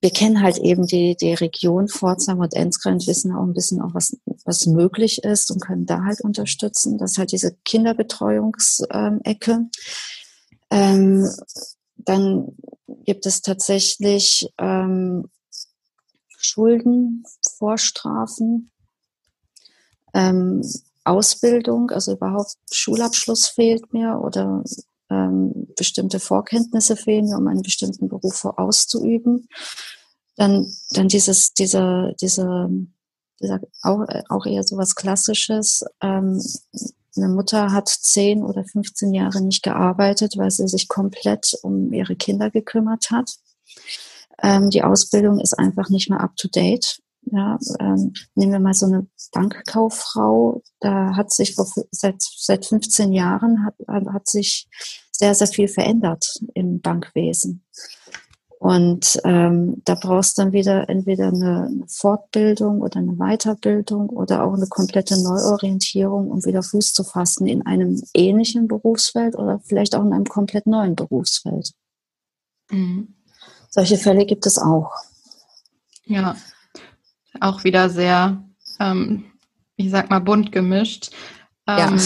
wir 0.00 0.10
kennen 0.10 0.42
halt 0.42 0.58
eben 0.58 0.86
die, 0.86 1.14
die 1.14 1.34
Region 1.34 1.88
Pforzheim 1.88 2.38
und 2.38 2.54
Enzgren 2.54 2.94
und 2.94 3.06
wissen 3.06 3.32
auch 3.32 3.42
ein 3.42 3.52
bisschen 3.52 3.82
auch, 3.82 3.92
was, 3.92 4.16
was 4.44 4.64
möglich 4.64 5.24
ist 5.24 5.50
und 5.50 5.60
können 5.60 5.84
da 5.84 6.04
halt 6.04 6.22
unterstützen. 6.22 6.96
Das 6.96 7.12
ist 7.12 7.18
halt 7.18 7.32
diese 7.32 7.54
Kinderbetreuungsecke. 7.64 9.66
Ähm, 10.70 11.28
dann 11.96 12.56
gibt 13.04 13.26
es 13.26 13.42
tatsächlich 13.42 14.50
ähm, 14.58 15.28
Schulden, 16.38 17.24
Vorstrafen, 17.58 18.70
ähm, 20.14 20.62
Ausbildung, 21.04 21.90
also 21.90 22.12
überhaupt 22.12 22.56
Schulabschluss 22.70 23.46
fehlt 23.48 23.92
mir 23.92 24.20
oder 24.22 24.62
ähm, 25.10 25.68
bestimmte 25.76 26.20
Vorkenntnisse 26.20 26.96
fehlen, 26.96 27.34
um 27.34 27.46
einen 27.48 27.62
bestimmten 27.62 28.08
Beruf 28.08 28.44
auszuüben. 28.44 29.48
Dann, 30.36 30.72
dann 30.90 31.08
dieses, 31.08 31.54
diese, 31.54 32.14
diese, 32.20 32.68
dieser, 33.40 33.60
auch, 33.82 34.04
auch 34.28 34.46
eher 34.46 34.62
so 34.62 34.76
was 34.76 34.94
Klassisches. 34.94 35.84
Ähm, 36.00 36.40
eine 37.16 37.28
Mutter 37.28 37.72
hat 37.72 37.88
zehn 37.88 38.42
oder 38.42 38.64
15 38.64 39.12
Jahre 39.12 39.40
nicht 39.40 39.62
gearbeitet, 39.62 40.36
weil 40.36 40.50
sie 40.50 40.68
sich 40.68 40.88
komplett 40.88 41.54
um 41.62 41.92
ihre 41.92 42.14
Kinder 42.14 42.50
gekümmert 42.50 43.10
hat. 43.10 43.30
Ähm, 44.42 44.70
die 44.70 44.82
Ausbildung 44.82 45.40
ist 45.40 45.58
einfach 45.58 45.88
nicht 45.88 46.10
mehr 46.10 46.20
up 46.20 46.36
to 46.36 46.48
date. 46.48 47.00
Ja, 47.30 47.58
ähm, 47.80 48.14
nehmen 48.34 48.52
wir 48.52 48.60
mal 48.60 48.74
so 48.74 48.86
eine 48.86 49.06
Bankkauffrau, 49.32 50.62
da 50.80 51.14
hat 51.14 51.30
sich 51.30 51.54
vor, 51.54 51.66
seit, 51.90 52.22
seit 52.22 52.64
15 52.64 53.12
Jahren 53.12 53.66
hat, 53.66 53.74
hat 53.86 54.26
sich 54.28 54.66
sehr, 55.12 55.34
sehr 55.34 55.48
viel 55.48 55.68
verändert 55.68 56.40
im 56.54 56.80
Bankwesen. 56.80 57.64
Und 58.60 59.20
ähm, 59.24 59.82
da 59.84 59.94
brauchst 59.94 60.36
du 60.36 60.42
dann 60.42 60.52
wieder 60.52 60.88
entweder 60.88 61.28
eine, 61.28 61.66
eine 61.66 61.84
Fortbildung 61.86 62.80
oder 62.80 62.98
eine 62.98 63.14
Weiterbildung 63.14 64.08
oder 64.08 64.42
auch 64.42 64.54
eine 64.54 64.66
komplette 64.66 65.22
Neuorientierung, 65.22 66.28
um 66.30 66.44
wieder 66.44 66.64
Fuß 66.64 66.92
zu 66.92 67.04
fassen 67.04 67.46
in 67.46 67.64
einem 67.66 68.02
ähnlichen 68.14 68.66
Berufsfeld 68.66 69.36
oder 69.36 69.60
vielleicht 69.60 69.94
auch 69.94 70.04
in 70.04 70.12
einem 70.12 70.24
komplett 70.24 70.66
neuen 70.66 70.96
Berufsfeld. 70.96 71.70
Mhm. 72.70 73.14
Solche 73.68 73.96
Fälle 73.96 74.26
gibt 74.26 74.46
es 74.46 74.58
auch. 74.58 74.92
Ja, 76.04 76.36
auch 77.40 77.64
wieder 77.64 77.90
sehr 77.90 78.42
ähm, 78.80 79.24
ich 79.78 79.90
sag 79.90 80.10
mal, 80.10 80.18
bunt 80.18 80.52
gemischt. 80.52 81.10
Ja. 81.66 81.88
Ähm, 81.88 82.00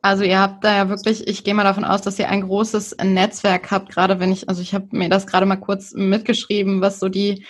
also 0.00 0.22
ihr 0.22 0.38
habt 0.38 0.64
da 0.64 0.76
ja 0.76 0.88
wirklich, 0.88 1.26
ich 1.26 1.44
gehe 1.44 1.54
mal 1.54 1.64
davon 1.64 1.84
aus, 1.84 2.02
dass 2.02 2.18
ihr 2.18 2.28
ein 2.28 2.42
großes 2.42 2.96
Netzwerk 3.02 3.70
habt, 3.70 3.90
gerade 3.90 4.20
wenn 4.20 4.32
ich, 4.32 4.48
also 4.48 4.60
ich 4.60 4.74
habe 4.74 4.88
mir 4.90 5.08
das 5.08 5.26
gerade 5.26 5.46
mal 5.46 5.56
kurz 5.56 5.92
mitgeschrieben, 5.94 6.80
was 6.80 7.00
so 7.00 7.08
die, 7.08 7.46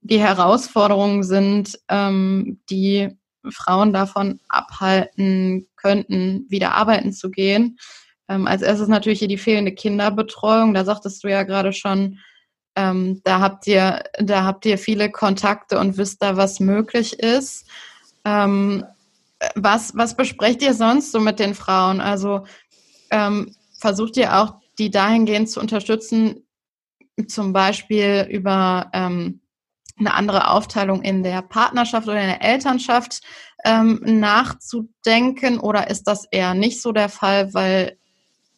die 0.00 0.20
Herausforderungen 0.20 1.24
sind, 1.24 1.78
ähm, 1.88 2.60
die 2.70 3.16
Frauen 3.50 3.92
davon 3.92 4.40
abhalten 4.48 5.66
könnten, 5.76 6.46
wieder 6.48 6.72
arbeiten 6.74 7.12
zu 7.12 7.30
gehen. 7.30 7.78
Ähm, 8.28 8.46
als 8.46 8.62
erstes 8.62 8.88
natürlich 8.88 9.18
hier 9.18 9.28
die 9.28 9.38
fehlende 9.38 9.72
Kinderbetreuung. 9.72 10.74
Da 10.74 10.84
sagtest 10.84 11.24
du 11.24 11.28
ja 11.28 11.42
gerade 11.42 11.72
schon, 11.72 12.18
ähm, 12.78 13.20
da 13.24 13.40
habt 13.40 13.66
ihr, 13.66 14.04
da 14.20 14.44
habt 14.44 14.64
ihr 14.64 14.78
viele 14.78 15.10
Kontakte 15.10 15.80
und 15.80 15.98
wisst 15.98 16.22
da, 16.22 16.36
was 16.36 16.60
möglich 16.60 17.18
ist. 17.18 17.66
Ähm, 18.24 18.84
was, 19.56 19.96
was 19.96 20.16
besprecht 20.16 20.62
ihr 20.62 20.74
sonst 20.74 21.10
so 21.10 21.18
mit 21.18 21.40
den 21.40 21.56
Frauen? 21.56 22.00
Also 22.00 22.46
ähm, 23.10 23.56
versucht 23.80 24.16
ihr 24.16 24.38
auch, 24.38 24.54
die 24.78 24.92
dahingehend 24.92 25.50
zu 25.50 25.58
unterstützen, 25.58 26.46
zum 27.26 27.52
Beispiel 27.52 28.28
über 28.30 28.90
ähm, 28.92 29.40
eine 29.98 30.14
andere 30.14 30.48
Aufteilung 30.48 31.02
in 31.02 31.24
der 31.24 31.42
Partnerschaft 31.42 32.06
oder 32.06 32.20
in 32.20 32.28
der 32.28 32.44
Elternschaft 32.44 33.22
ähm, 33.64 34.00
nachzudenken? 34.04 35.58
Oder 35.58 35.90
ist 35.90 36.04
das 36.04 36.26
eher 36.30 36.54
nicht 36.54 36.80
so 36.80 36.92
der 36.92 37.08
Fall, 37.08 37.52
weil 37.54 37.97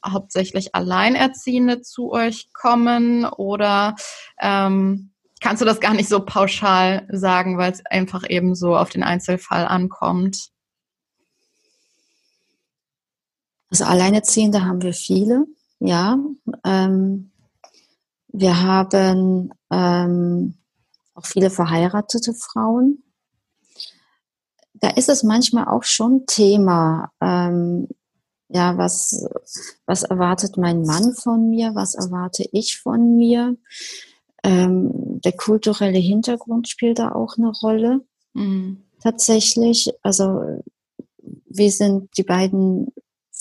hauptsächlich 0.04 0.74
Alleinerziehende 0.74 1.82
zu 1.82 2.10
euch 2.10 2.52
kommen? 2.52 3.24
Oder 3.24 3.96
ähm, 4.40 5.10
kannst 5.40 5.62
du 5.62 5.66
das 5.66 5.80
gar 5.80 5.94
nicht 5.94 6.08
so 6.08 6.24
pauschal 6.24 7.06
sagen, 7.10 7.58
weil 7.58 7.72
es 7.72 7.84
einfach 7.86 8.28
eben 8.28 8.54
so 8.54 8.76
auf 8.76 8.90
den 8.90 9.02
Einzelfall 9.02 9.66
ankommt? 9.66 10.50
Also 13.70 13.84
Alleinerziehende 13.84 14.64
haben 14.64 14.82
wir 14.82 14.92
viele, 14.92 15.46
ja. 15.78 16.18
Ähm, 16.64 17.30
wir 18.28 18.62
haben 18.62 19.52
ähm, 19.70 20.54
auch 21.14 21.26
viele 21.26 21.50
verheiratete 21.50 22.34
Frauen. 22.34 23.02
Da 24.74 24.90
ist 24.90 25.08
es 25.08 25.22
manchmal 25.22 25.68
auch 25.68 25.84
schon 25.84 26.24
Thema, 26.26 27.12
ähm, 27.20 27.88
ja, 28.52 28.76
was, 28.76 29.26
was 29.86 30.02
erwartet 30.02 30.56
mein 30.56 30.82
Mann 30.82 31.14
von 31.14 31.50
mir, 31.50 31.74
was 31.74 31.94
erwarte 31.94 32.48
ich 32.52 32.78
von 32.78 33.16
mir. 33.16 33.56
Ähm, 34.42 35.20
der 35.24 35.32
kulturelle 35.32 35.98
Hintergrund 35.98 36.68
spielt 36.68 36.98
da 36.98 37.12
auch 37.12 37.36
eine 37.36 37.52
Rolle. 37.62 38.00
Mhm. 38.34 38.82
Tatsächlich, 39.00 39.90
also 40.02 40.60
wie 41.46 41.70
sind 41.70 42.10
die 42.16 42.22
beiden 42.22 42.92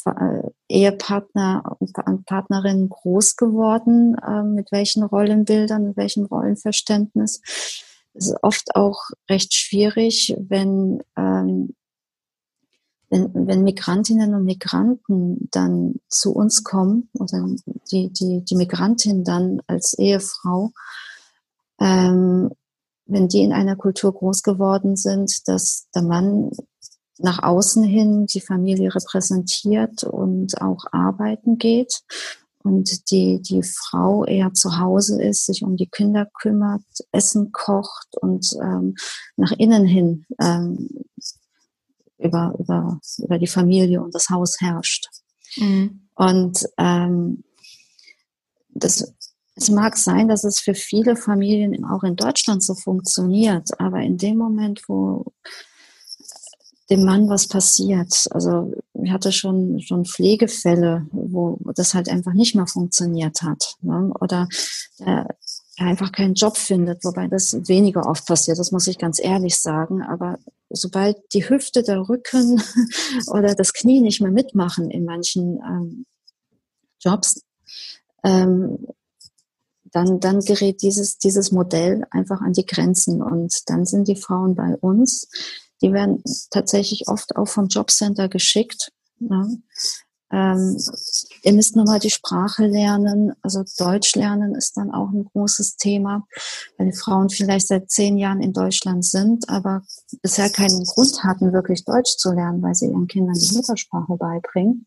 äh, 0.05 0.49
Ehepartner 0.67 1.77
und 1.79 2.25
Partnerinnen 2.25 2.89
groß 2.89 3.35
geworden, 3.35 4.15
äh, 4.15 4.43
mit 4.43 4.71
welchen 4.71 5.03
Rollenbildern, 5.03 5.87
mit 5.87 5.97
welchem 5.97 6.25
Rollenverständnis. 6.25 7.41
Es 8.13 8.27
ist 8.27 8.37
oft 8.43 8.75
auch 8.75 9.09
recht 9.29 9.53
schwierig, 9.53 10.35
wenn, 10.37 11.01
ähm, 11.17 11.75
wenn, 13.09 13.31
wenn 13.33 13.63
Migrantinnen 13.63 14.33
und 14.33 14.45
Migranten 14.45 15.49
dann 15.51 15.95
zu 16.07 16.33
uns 16.33 16.63
kommen 16.63 17.09
oder 17.13 17.45
die, 17.91 18.09
die, 18.13 18.43
die 18.43 18.55
Migrantin 18.55 19.23
dann 19.23 19.61
als 19.67 19.93
Ehefrau, 19.97 20.71
ähm, 21.79 22.51
wenn 23.05 23.27
die 23.27 23.41
in 23.41 23.53
einer 23.53 23.75
Kultur 23.75 24.13
groß 24.13 24.43
geworden 24.43 24.95
sind, 24.95 25.47
dass 25.47 25.87
der 25.95 26.03
Mann 26.03 26.51
nach 27.17 27.41
außen 27.43 27.83
hin 27.83 28.27
die 28.27 28.41
Familie 28.41 28.93
repräsentiert 28.93 30.03
und 30.03 30.61
auch 30.61 30.85
arbeiten 30.91 31.57
geht 31.57 32.01
und 32.63 33.11
die, 33.11 33.41
die 33.41 33.63
Frau 33.63 34.25
eher 34.25 34.53
zu 34.53 34.79
Hause 34.79 35.21
ist, 35.21 35.45
sich 35.45 35.63
um 35.63 35.75
die 35.75 35.87
Kinder 35.87 36.27
kümmert, 36.39 36.83
Essen 37.11 37.51
kocht 37.51 38.15
und 38.21 38.55
ähm, 38.61 38.95
nach 39.35 39.51
innen 39.51 39.85
hin 39.85 40.25
ähm, 40.39 40.89
über, 42.19 42.53
über, 42.59 42.99
über 43.17 43.39
die 43.39 43.47
Familie 43.47 44.01
und 44.01 44.13
das 44.13 44.29
Haus 44.29 44.59
herrscht. 44.59 45.07
Mhm. 45.57 46.07
Und 46.15 46.67
ähm, 46.77 47.43
das, 48.69 49.13
es 49.55 49.69
mag 49.69 49.97
sein, 49.97 50.27
dass 50.27 50.43
es 50.43 50.59
für 50.59 50.73
viele 50.73 51.15
Familien 51.15 51.85
auch 51.85 52.03
in 52.03 52.15
Deutschland 52.15 52.63
so 52.63 52.75
funktioniert, 52.75 53.79
aber 53.79 54.01
in 54.01 54.17
dem 54.17 54.37
Moment, 54.37 54.83
wo 54.87 55.33
dem 56.89 57.03
Mann 57.03 57.29
was 57.29 57.47
passiert. 57.47 58.27
Also 58.31 58.73
ich 59.03 59.11
hatte 59.11 59.31
schon 59.31 59.79
schon 59.79 60.05
Pflegefälle, 60.05 61.05
wo 61.11 61.59
das 61.75 61.93
halt 61.93 62.09
einfach 62.09 62.33
nicht 62.33 62.55
mehr 62.55 62.67
funktioniert 62.67 63.41
hat. 63.43 63.75
Ne? 63.81 64.11
Oder 64.19 64.47
er 64.97 65.27
einfach 65.77 66.11
keinen 66.11 66.33
Job 66.33 66.57
findet, 66.57 67.03
wobei 67.03 67.27
das 67.27 67.53
weniger 67.67 68.05
oft 68.05 68.25
passiert, 68.25 68.59
das 68.59 68.71
muss 68.71 68.87
ich 68.87 68.97
ganz 68.97 69.19
ehrlich 69.23 69.57
sagen. 69.57 70.01
Aber 70.01 70.39
sobald 70.69 71.17
die 71.33 71.49
Hüfte, 71.49 71.83
der 71.83 72.07
Rücken 72.07 72.61
oder 73.27 73.55
das 73.55 73.73
Knie 73.73 74.01
nicht 74.01 74.21
mehr 74.21 74.31
mitmachen 74.31 74.89
in 74.89 75.05
manchen 75.05 75.59
ähm, 75.65 76.05
Jobs, 76.99 77.43
ähm, 78.23 78.87
dann, 79.91 80.19
dann 80.19 80.41
gerät 80.41 80.81
dieses, 80.81 81.17
dieses 81.17 81.51
Modell 81.51 82.05
einfach 82.11 82.41
an 82.41 82.53
die 82.53 82.65
Grenzen 82.65 83.21
und 83.21 83.53
dann 83.67 83.85
sind 83.85 84.07
die 84.07 84.15
Frauen 84.15 84.55
bei 84.55 84.75
uns, 84.77 85.27
die 85.81 85.93
werden 85.93 86.21
tatsächlich 86.51 87.07
oft 87.07 87.35
auch 87.35 87.47
vom 87.47 87.67
Jobcenter 87.67 88.29
geschickt. 88.29 88.91
Ne? 89.19 89.61
Ähm, 90.31 90.77
ihr 91.43 91.53
müsst 91.53 91.75
nochmal 91.75 91.99
die 91.99 92.09
Sprache 92.09 92.65
lernen. 92.67 93.33
Also 93.41 93.63
Deutsch 93.77 94.15
lernen 94.15 94.55
ist 94.55 94.77
dann 94.77 94.91
auch 94.91 95.09
ein 95.09 95.25
großes 95.25 95.77
Thema, 95.77 96.27
weil 96.77 96.91
die 96.91 96.97
Frauen 96.97 97.29
vielleicht 97.29 97.67
seit 97.67 97.89
zehn 97.89 98.17
Jahren 98.17 98.41
in 98.41 98.53
Deutschland 98.53 99.03
sind, 99.05 99.49
aber 99.49 99.81
bisher 100.21 100.49
keinen 100.49 100.83
Grund 100.83 101.23
hatten, 101.23 101.51
wirklich 101.53 101.83
Deutsch 101.85 102.17
zu 102.17 102.31
lernen, 102.31 102.61
weil 102.61 102.75
sie 102.75 102.87
ihren 102.87 103.07
Kindern 103.07 103.35
die 103.35 103.55
Muttersprache 103.55 104.15
beibringen 104.17 104.85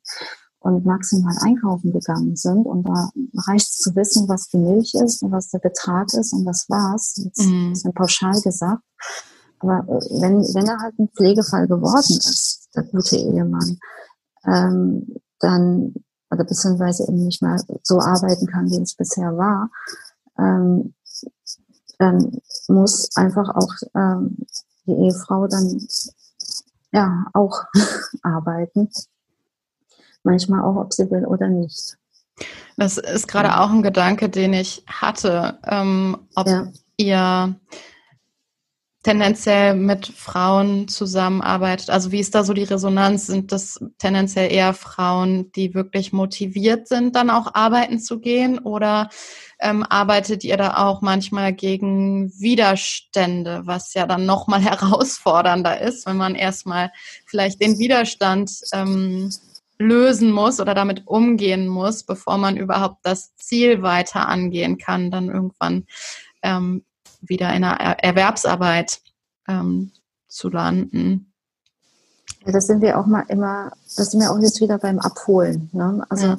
und 0.61 0.85
maximal 0.85 1.37
einkaufen 1.41 1.93
gegangen 1.93 2.37
sind. 2.37 2.65
Und 2.65 2.85
da 2.85 3.11
reicht 3.47 3.69
es 3.69 3.79
zu 3.79 3.97
wissen, 3.97 4.29
was 4.29 4.49
die 4.49 4.59
Milch 4.59 4.95
ist 4.95 5.23
und 5.23 5.33
was 5.33 5.51
der 5.51 5.59
Betrag 5.59 6.13
ist 6.15 6.33
und 6.33 6.45
das 6.45 6.67
war's. 6.69 7.15
Jetzt 7.17 7.47
mhm. 7.47 7.73
ist 7.73 7.95
pauschal 7.95 8.41
gesagt. 8.41 8.83
Aber 9.59 9.81
äh, 9.89 10.21
wenn, 10.21 10.39
wenn 10.55 10.67
er 10.67 10.79
halt 10.79 10.99
ein 10.99 11.09
Pflegefall 11.09 11.67
geworden 11.67 12.17
ist, 12.17 12.69
der 12.75 12.85
gute 12.85 13.17
Ehemann, 13.17 13.79
ähm, 14.47 15.07
dann, 15.43 15.95
oder 16.31 16.45
beziehungsweise 16.45 17.05
eben 17.05 17.25
nicht 17.25 17.43
mehr 17.43 17.63
so 17.83 18.01
arbeiten 18.01 18.47
kann, 18.47 18.71
wie 18.71 18.81
es 18.81 18.95
bisher 18.95 19.37
war, 19.37 19.71
ähm, 20.39 20.95
dann 21.99 22.41
muss 22.69 23.15
einfach 23.17 23.55
auch 23.55 23.73
ähm, 23.95 24.39
die 24.87 24.93
Ehefrau 24.93 25.47
dann 25.47 25.87
ja 26.93 27.27
auch 27.33 27.65
arbeiten. 28.23 28.89
Manchmal 30.25 30.63
auch, 30.63 30.77
ob 30.77 30.93
sie 30.93 31.11
will 31.11 31.27
oder 31.27 31.49
nicht. 31.49 31.99
Das 32.77 32.97
ist 32.97 33.29
gerade 33.29 33.61
auch 33.61 33.71
ein 33.71 33.83
Gedanke, 33.83 34.29
den 34.29 34.53
ich 34.53 34.85
hatte, 34.87 35.59
ähm, 35.65 36.17
ob 36.35 36.47
ja. 36.47 36.69
ihr 36.97 37.55
tendenziell 39.03 39.75
mit 39.75 40.07
Frauen 40.07 40.87
zusammenarbeitet? 40.89 41.91
Also 41.91 42.13
wie 42.13 42.21
ist 42.21 42.35
da 42.35 42.45
so 42.45 42.53
die 42.53 42.63
Resonanz? 42.63 43.27
Sind 43.27 43.51
das 43.51 43.81
tendenziell 43.99 44.53
eher 44.53 44.75
Frauen, 44.75 45.51
die 45.53 45.75
wirklich 45.75 46.13
motiviert 46.13 46.89
sind, 46.89 47.17
dann 47.17 47.31
auch 47.31 47.55
arbeiten 47.55 47.99
zu 47.99 48.21
gehen? 48.21 48.59
Oder 48.61 49.11
ähm, 49.61 49.85
arbeitet 49.89 50.45
ihr 50.45 50.57
da 50.57 50.77
auch 50.77 51.03
manchmal 51.03 51.53
gegen 51.53 52.33
Widerstände, 52.39 53.63
was 53.65 53.95
ja 53.95 54.07
dann 54.07 54.25
nochmal 54.25 54.61
herausfordernder 54.63 55.81
ist, 55.81 56.07
wenn 56.07 56.17
man 56.17 56.35
erstmal 56.35 56.93
vielleicht 57.27 57.61
den 57.61 57.79
Widerstand 57.79 58.53
ähm, 58.73 59.31
lösen 59.79 60.31
muss 60.31 60.61
oder 60.61 60.75
damit 60.75 61.07
umgehen 61.07 61.67
muss, 61.67 62.05
bevor 62.05 62.39
man 62.39 62.57
überhaupt 62.57 62.99
das 63.03 63.35
Ziel 63.35 63.83
weiter 63.83 64.29
angehen 64.29 64.79
kann, 64.79 65.11
dann 65.11 65.29
irgendwann 65.29 65.87
ähm, 66.43 66.85
wieder 67.23 67.55
in 67.55 67.65
einer 67.65 67.99
Erwerbsarbeit 68.03 69.01
ähm, 69.49 69.93
zu 70.29 70.49
landen. 70.49 71.33
Ja, 72.45 72.53
das 72.53 72.67
sind 72.67 72.81
wir 72.83 72.99
auch 72.99 73.07
mal 73.07 73.25
immer, 73.29 73.73
das 73.97 74.11
sind 74.11 74.21
wir 74.21 74.31
auch 74.31 74.39
jetzt 74.41 74.61
wieder 74.61 74.79
beim 74.79 74.99
Abholen. 74.99 75.71
Ne? 75.73 76.05
Also 76.09 76.27
ja. 76.27 76.39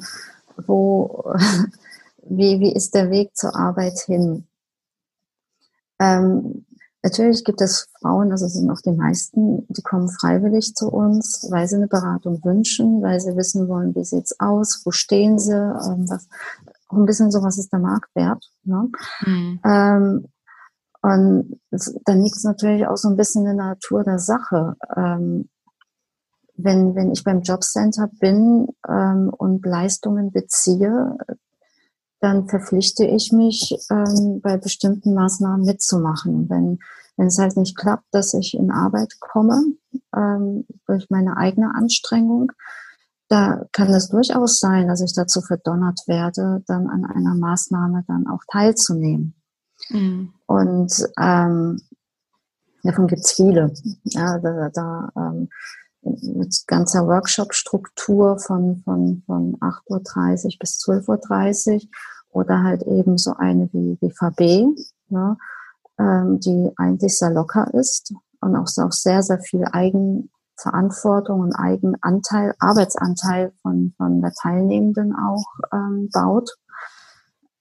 wo, 0.66 1.34
wie, 2.22 2.60
wie 2.60 2.72
ist 2.72 2.94
der 2.94 3.10
Weg 3.10 3.34
zur 3.36 3.56
Arbeit 3.56 3.98
hin? 4.00 4.46
Ähm, 5.98 6.66
natürlich 7.02 7.44
gibt 7.44 7.60
es 7.60 7.88
Frauen, 8.00 8.32
also 8.32 8.48
sind 8.48 8.70
auch 8.70 8.80
die 8.80 8.92
meisten, 8.92 9.66
die 9.68 9.82
kommen 9.82 10.10
freiwillig 10.10 10.74
zu 10.74 10.90
uns, 10.90 11.46
weil 11.50 11.66
sie 11.68 11.76
eine 11.76 11.88
Beratung 11.88 12.44
wünschen, 12.44 13.02
weil 13.02 13.20
sie 13.20 13.36
wissen 13.36 13.68
wollen, 13.68 13.94
wie 13.94 14.04
sieht's 14.04 14.38
aus, 14.40 14.82
wo 14.84 14.90
stehen 14.90 15.38
sie, 15.38 15.52
ähm, 15.52 16.08
was, 16.08 16.28
auch 16.88 16.96
ein 16.96 17.06
bisschen 17.06 17.30
so, 17.30 17.42
was 17.42 17.58
ist 17.58 17.72
der 17.72 17.80
Marktwert. 17.80 18.44
Ne? 18.64 18.90
Mhm. 19.24 19.60
Ähm, 19.64 20.28
Und 21.04 21.60
dann 22.06 22.22
liegt 22.22 22.36
es 22.36 22.44
natürlich 22.44 22.86
auch 22.86 22.96
so 22.96 23.10
ein 23.10 23.16
bisschen 23.16 23.42
in 23.46 23.58
der 23.58 23.66
Natur 23.66 24.04
der 24.04 24.18
Sache. 24.18 24.74
Ähm, 24.96 25.50
wenn, 26.56 26.94
wenn 26.94 27.12
ich 27.12 27.24
beim 27.24 27.42
Jobcenter 27.42 28.08
bin 28.20 28.68
ähm, 28.88 29.28
und 29.36 29.66
Leistungen 29.66 30.32
beziehe, 30.32 31.18
dann 32.20 32.48
verpflichte 32.48 33.04
ich 33.04 33.32
mich, 33.32 33.76
ähm, 33.90 34.40
bei 34.42 34.56
bestimmten 34.56 35.12
Maßnahmen 35.12 35.66
mitzumachen. 35.66 36.48
Wenn, 36.48 36.78
wenn 37.18 37.26
es 37.26 37.38
halt 37.38 37.58
nicht 37.58 37.76
klappt, 37.76 38.06
dass 38.10 38.32
ich 38.32 38.54
in 38.54 38.70
Arbeit 38.70 39.20
komme, 39.20 39.62
ähm, 40.16 40.64
durch 40.86 41.10
meine 41.10 41.36
eigene 41.36 41.74
Anstrengung, 41.74 42.50
da 43.28 43.66
kann 43.72 43.92
es 43.92 44.08
durchaus 44.08 44.58
sein, 44.58 44.88
dass 44.88 45.02
ich 45.02 45.12
dazu 45.12 45.42
verdonnert 45.42 46.00
werde, 46.06 46.64
dann 46.66 46.88
an 46.88 47.04
einer 47.04 47.34
Maßnahme 47.34 48.04
dann 48.08 48.26
auch 48.26 48.40
teilzunehmen. 48.50 49.34
Mhm. 49.90 50.32
Und 50.46 50.92
ähm, 51.18 51.80
davon 52.82 53.06
gibt 53.06 53.22
es 53.22 53.32
viele. 53.32 53.72
Ja, 54.04 54.38
da, 54.38 54.70
da 54.70 55.08
ähm, 55.16 55.48
mit 56.02 56.64
ganzer 56.66 57.06
Workshop-Struktur 57.06 58.38
von, 58.38 58.82
von, 58.84 59.22
von 59.26 59.56
8.30 59.56 60.44
Uhr 60.44 60.58
bis 60.60 60.78
12.30 60.84 61.74
Uhr 61.74 61.88
oder 62.30 62.62
halt 62.62 62.82
eben 62.82 63.16
so 63.16 63.34
eine 63.36 63.68
wie, 63.72 63.96
wie 64.00 64.10
VB, 64.10 64.76
ne, 65.08 65.36
ähm, 65.98 66.40
die 66.40 66.70
eigentlich 66.76 67.18
sehr 67.18 67.30
locker 67.30 67.72
ist 67.74 68.12
und 68.40 68.56
auch, 68.56 68.68
auch 68.78 68.92
sehr, 68.92 69.22
sehr 69.22 69.38
viel 69.38 69.64
Eigenverantwortung 69.64 71.40
und 71.40 71.54
Eigenanteil, 71.54 72.54
Arbeitsanteil 72.58 73.52
von, 73.62 73.94
von 73.96 74.20
der 74.20 74.32
Teilnehmenden 74.32 75.14
auch 75.14 75.46
ähm, 75.72 76.10
baut. 76.12 76.50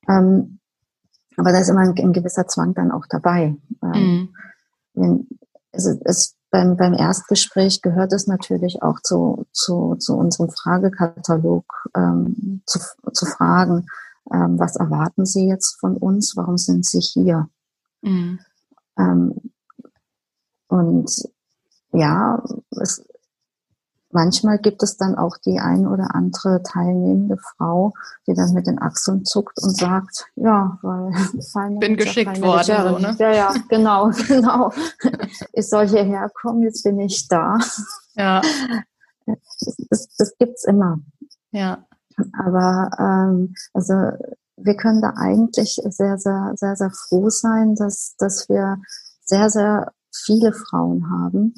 Ähm, 0.09 0.59
aber 1.38 1.52
da 1.52 1.60
ist 1.60 1.69
immer 1.69 1.82
ein, 1.82 1.98
ein, 1.98 2.13
gewisser 2.13 2.48
Zwang 2.48 2.74
dann 2.74 2.91
auch 2.91 3.06
dabei. 3.10 3.56
Ähm, 3.82 3.91
mhm. 3.93 4.30
wenn, 4.93 5.28
es, 5.72 5.86
es, 5.86 6.36
beim, 6.52 6.78
beim 6.78 6.93
Erstgespräch 6.93 7.82
gehört 7.82 8.13
es 8.13 8.28
natürlich 8.28 8.84
auch 8.84 9.00
zu, 9.02 9.46
zu, 9.52 9.96
zu 9.96 10.15
unserem 10.15 10.50
Fragekatalog 10.50 11.65
ähm, 11.96 12.62
zu, 12.65 12.80
zu 13.12 13.26
fragen, 13.26 13.88
ähm, 14.32 14.60
was 14.60 14.76
erwarten 14.76 15.26
Sie 15.26 15.48
jetzt 15.48 15.80
von 15.80 15.98
uns, 15.98 16.36
warum 16.36 16.58
sind 16.58 16.86
Sie 16.86 17.00
hier? 17.00 17.50
Mhm. 18.02 18.39
Ähm, 18.98 19.36
und 20.67 21.12
ja, 21.91 22.43
es, 22.82 23.06
manchmal 24.13 24.60
gibt 24.60 24.84
es 24.84 24.97
dann 24.97 25.15
auch 25.15 25.38
die 25.38 25.60
ein 25.60 25.88
oder 25.88 26.15
andere 26.15 26.62
teilnehmende 26.63 27.38
Frau, 27.38 27.93
die 28.28 28.34
dann 28.34 28.54
mit 28.54 28.67
den 28.67 28.80
Achseln 28.80 29.26
zuckt 29.26 29.58
und 29.62 29.76
sagt, 29.78 30.28
ja, 30.36 30.78
weil 30.82 31.12
bin 31.80 31.97
geschickt 31.97 32.41
worden, 32.41 32.89
so, 32.89 32.99
ne? 32.99 33.15
Ja, 33.19 33.32
ja, 33.32 33.54
genau, 33.69 34.12
genau. 34.28 34.71
Ich 35.54 35.69
soll 35.69 35.88
hierher 35.88 36.30
kommen, 36.41 36.62
jetzt 36.62 36.84
bin 36.84 36.99
ich 36.99 37.28
da. 37.28 37.60
Ja. 38.15 38.41
Das, 39.26 39.76
das, 39.89 40.15
das 40.17 40.38
gibt's 40.38 40.63
immer. 40.65 40.99
Ja. 41.52 41.86
Aber 42.38 42.89
ähm, 42.99 43.56
also 43.73 43.93
wir 44.58 44.76
können 44.76 45.02
da 45.02 45.13
eigentlich 45.15 45.80
sehr, 45.84 46.17
sehr, 46.17 46.54
sehr, 46.56 46.76
sehr 46.76 46.91
froh 46.91 47.30
sein, 47.30 47.76
dass, 47.76 48.15
dass 48.17 48.47
wir 48.49 48.78
sehr, 49.26 49.49
sehr 49.49 49.91
viele 50.13 50.54
Frauen 50.54 51.10
haben, 51.10 51.56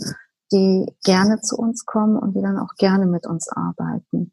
die 0.55 0.85
gerne 1.03 1.41
zu 1.41 1.57
uns 1.57 1.85
kommen 1.85 2.17
und 2.17 2.33
die 2.35 2.41
dann 2.41 2.57
auch 2.57 2.75
gerne 2.77 3.05
mit 3.05 3.27
uns 3.27 3.49
arbeiten. 3.49 4.31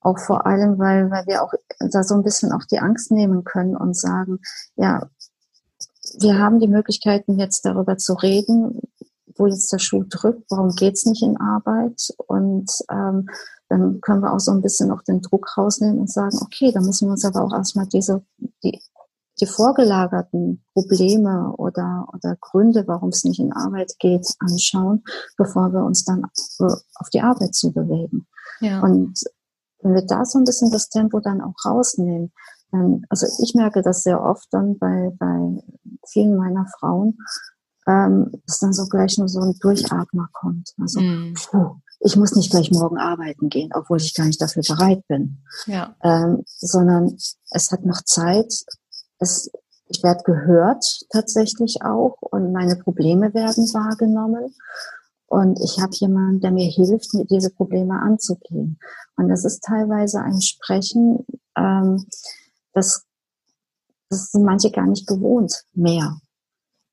Auch 0.00 0.18
vor 0.18 0.46
allem, 0.46 0.78
weil, 0.78 1.10
weil 1.10 1.26
wir 1.26 1.42
auch 1.42 1.52
da 1.78 2.02
so 2.02 2.14
ein 2.14 2.22
bisschen 2.22 2.52
auch 2.52 2.64
die 2.64 2.78
Angst 2.78 3.10
nehmen 3.10 3.44
können 3.44 3.76
und 3.76 3.94
sagen, 3.94 4.40
ja, 4.76 5.10
wir 6.18 6.38
haben 6.38 6.58
die 6.58 6.68
Möglichkeiten 6.68 7.38
jetzt 7.38 7.66
darüber 7.66 7.98
zu 7.98 8.14
reden, 8.14 8.80
wo 9.36 9.46
jetzt 9.46 9.70
der 9.72 9.78
Schuh 9.78 10.04
drückt, 10.08 10.50
warum 10.50 10.70
geht's 10.70 11.04
nicht 11.04 11.22
in 11.22 11.36
Arbeit 11.36 12.08
und 12.26 12.70
ähm, 12.90 13.28
dann 13.68 14.00
können 14.00 14.22
wir 14.22 14.32
auch 14.32 14.40
so 14.40 14.50
ein 14.50 14.62
bisschen 14.62 14.90
auch 14.90 15.02
den 15.02 15.20
Druck 15.20 15.56
rausnehmen 15.56 16.00
und 16.00 16.10
sagen, 16.10 16.38
okay, 16.42 16.72
dann 16.72 16.84
müssen 16.84 17.06
wir 17.06 17.12
uns 17.12 17.24
aber 17.24 17.44
auch 17.44 17.52
erstmal 17.52 17.86
diese, 17.86 18.24
die, 18.64 18.80
die 19.40 19.46
vorgelagerten 19.46 20.64
Probleme 20.74 21.54
oder, 21.56 22.06
oder 22.12 22.36
Gründe, 22.40 22.84
warum 22.86 23.10
es 23.10 23.24
nicht 23.24 23.40
in 23.40 23.52
Arbeit 23.52 23.92
geht, 23.98 24.26
anschauen, 24.38 25.02
bevor 25.36 25.72
wir 25.72 25.84
uns 25.84 26.04
dann 26.04 26.24
auf 26.58 27.08
die 27.10 27.20
Arbeit 27.20 27.54
zu 27.54 27.72
bewegen. 27.72 28.26
Ja. 28.60 28.80
Und 28.82 29.18
wenn 29.82 29.94
wir 29.94 30.06
da 30.06 30.24
so 30.24 30.38
ein 30.38 30.44
bisschen 30.44 30.70
das 30.70 30.88
Tempo 30.88 31.20
dann 31.20 31.40
auch 31.40 31.54
rausnehmen, 31.64 32.32
dann, 32.70 33.02
also 33.08 33.26
ich 33.42 33.54
merke 33.54 33.82
das 33.82 34.02
sehr 34.02 34.22
oft 34.22 34.46
dann 34.50 34.78
bei, 34.78 35.10
bei 35.18 35.62
vielen 36.08 36.36
meiner 36.36 36.66
Frauen, 36.78 37.18
ähm, 37.86 38.30
dass 38.46 38.58
dann 38.60 38.72
so 38.72 38.86
gleich 38.86 39.18
nur 39.18 39.28
so 39.28 39.40
ein 39.40 39.54
Durchatmer 39.60 40.28
kommt. 40.32 40.72
Also, 40.78 41.00
mm. 41.00 41.34
puh, 41.50 41.76
ich 42.00 42.16
muss 42.16 42.34
nicht 42.34 42.50
gleich 42.50 42.70
morgen 42.70 42.98
arbeiten 42.98 43.48
gehen, 43.48 43.70
obwohl 43.74 43.98
ich 43.98 44.14
gar 44.14 44.26
nicht 44.26 44.40
dafür 44.40 44.62
bereit 44.66 45.06
bin. 45.08 45.42
Ja. 45.66 45.96
Ähm, 46.02 46.42
sondern 46.46 47.16
es 47.50 47.70
hat 47.70 47.84
noch 47.84 48.02
Zeit. 48.02 48.52
Es, 49.20 49.50
ich 49.86 50.02
werde 50.02 50.22
gehört 50.24 50.84
tatsächlich 51.10 51.82
auch 51.82 52.16
und 52.20 52.52
meine 52.52 52.76
Probleme 52.76 53.32
werden 53.34 53.64
wahrgenommen. 53.72 54.54
Und 55.26 55.60
ich 55.60 55.80
habe 55.80 55.92
jemanden, 55.94 56.40
der 56.40 56.50
mir 56.50 56.68
hilft, 56.68 57.14
mir 57.14 57.24
diese 57.24 57.50
Probleme 57.50 58.00
anzugehen. 58.00 58.80
Und 59.16 59.28
das 59.28 59.44
ist 59.44 59.62
teilweise 59.62 60.20
ein 60.20 60.40
Sprechen, 60.42 61.24
ähm, 61.56 62.04
das, 62.72 63.04
das 64.08 64.32
sind 64.32 64.44
manche 64.44 64.72
gar 64.72 64.86
nicht 64.86 65.06
gewohnt 65.06 65.64
mehr 65.72 66.20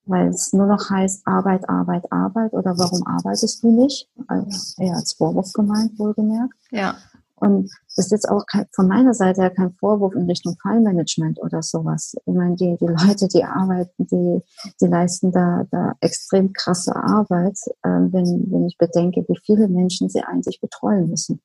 weil 0.08 0.30
es 0.30 0.54
nur 0.54 0.68
noch 0.68 0.90
heißt 0.90 1.28
Arbeit, 1.28 1.68
Arbeit, 1.70 2.12
Arbeit 2.12 2.54
oder 2.54 2.78
warum 2.78 3.06
arbeitest 3.06 3.62
du 3.64 3.72
nicht? 3.72 4.10
Also 4.28 4.82
eher 4.82 4.96
als 4.96 5.14
Vorwurf 5.14 5.52
gemeint, 5.54 6.00
wohlgemerkt. 6.00 6.54
Ja. 6.72 6.98
Und 7.36 7.72
das 7.98 8.06
ist 8.06 8.12
jetzt 8.12 8.30
auch 8.30 8.46
kein, 8.46 8.68
von 8.74 8.88
meiner 8.88 9.16
Seite 9.16 9.42
her 9.42 9.50
kein 9.50 9.74
Vorwurf 9.74 10.14
in 10.14 10.30
Richtung 10.30 10.56
Fallmanagement 10.62 11.42
oder 11.42 11.64
sowas. 11.64 12.16
Ich 12.26 12.34
meine, 12.34 12.56
die, 12.56 12.78
die 12.80 12.86
Leute, 12.86 13.28
die 13.28 13.44
arbeiten, 13.44 14.06
die, 14.06 14.40
die 14.80 14.88
leisten 14.88 15.32
da, 15.32 15.66
da 15.72 15.96
extrem 16.00 16.54
krasse 16.54 16.96
Arbeit, 16.96 17.58
äh, 17.82 17.90
wenn, 17.90 18.52
wenn 18.52 18.68
ich 18.68 18.78
bedenke, 18.78 19.26
wie 19.28 19.40
viele 19.44 19.68
Menschen 19.68 20.10
sie 20.10 20.22
eigentlich 20.22 20.62
betreuen 20.62 21.10
müssen. 21.10 21.42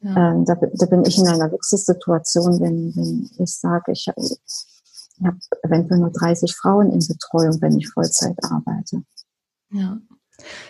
Ja. 0.00 0.32
Ähm, 0.32 0.46
da, 0.46 0.54
da 0.54 0.86
bin 0.86 1.04
ich 1.04 1.18
in 1.18 1.28
einer 1.28 1.50
Luxussituation, 1.50 2.60
wenn, 2.60 2.96
wenn 2.96 3.30
ich 3.38 3.54
sage, 3.54 3.92
ich, 3.92 4.08
ich 4.16 5.26
habe 5.26 5.38
eventuell 5.62 6.00
nur 6.00 6.12
30 6.12 6.56
Frauen 6.56 6.90
in 6.90 7.06
Betreuung, 7.06 7.60
wenn 7.60 7.76
ich 7.76 7.90
Vollzeit 7.90 8.38
arbeite. 8.42 9.02
Ja. 9.70 9.98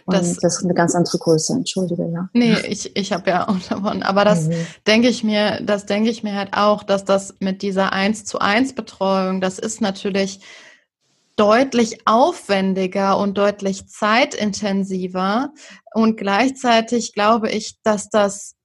Das, 0.07 0.37
das, 0.37 0.59
ist 0.59 0.65
eine 0.65 0.75
ganz 0.75 0.95
andere 0.95 1.19
Größe, 1.19 1.53
entschuldige, 1.53 2.11
ja. 2.11 2.31
Nee, 2.33 2.57
ich, 2.67 2.97
ich 2.97 3.13
habe 3.13 3.31
ja 3.31 3.49
auch 3.49 3.59
davon. 3.69 4.03
Aber 4.03 4.25
das 4.25 4.49
mhm. 4.49 4.67
denke 4.87 5.09
ich 5.09 5.23
mir, 5.23 5.61
das 5.63 5.87
denke 5.87 6.11
ich 6.11 6.23
mir 6.23 6.35
halt 6.35 6.55
auch, 6.55 6.83
dass 6.83 7.05
das 7.05 7.35
mit 7.41 7.63
dieser 7.63 7.93
1 7.93 8.25
zu 8.25 8.39
1 8.39 8.75
Betreuung, 8.75 9.41
das 9.41 9.59
ist 9.59 9.81
natürlich 9.81 10.41
deutlich 11.37 12.07
aufwendiger 12.07 13.19
und 13.19 13.39
deutlich 13.39 13.87
zeitintensiver. 13.87 15.53
Und 15.95 16.17
gleichzeitig 16.17 17.13
glaube 17.13 17.51
ich, 17.51 17.81
dass 17.83 18.09
das 18.09 18.57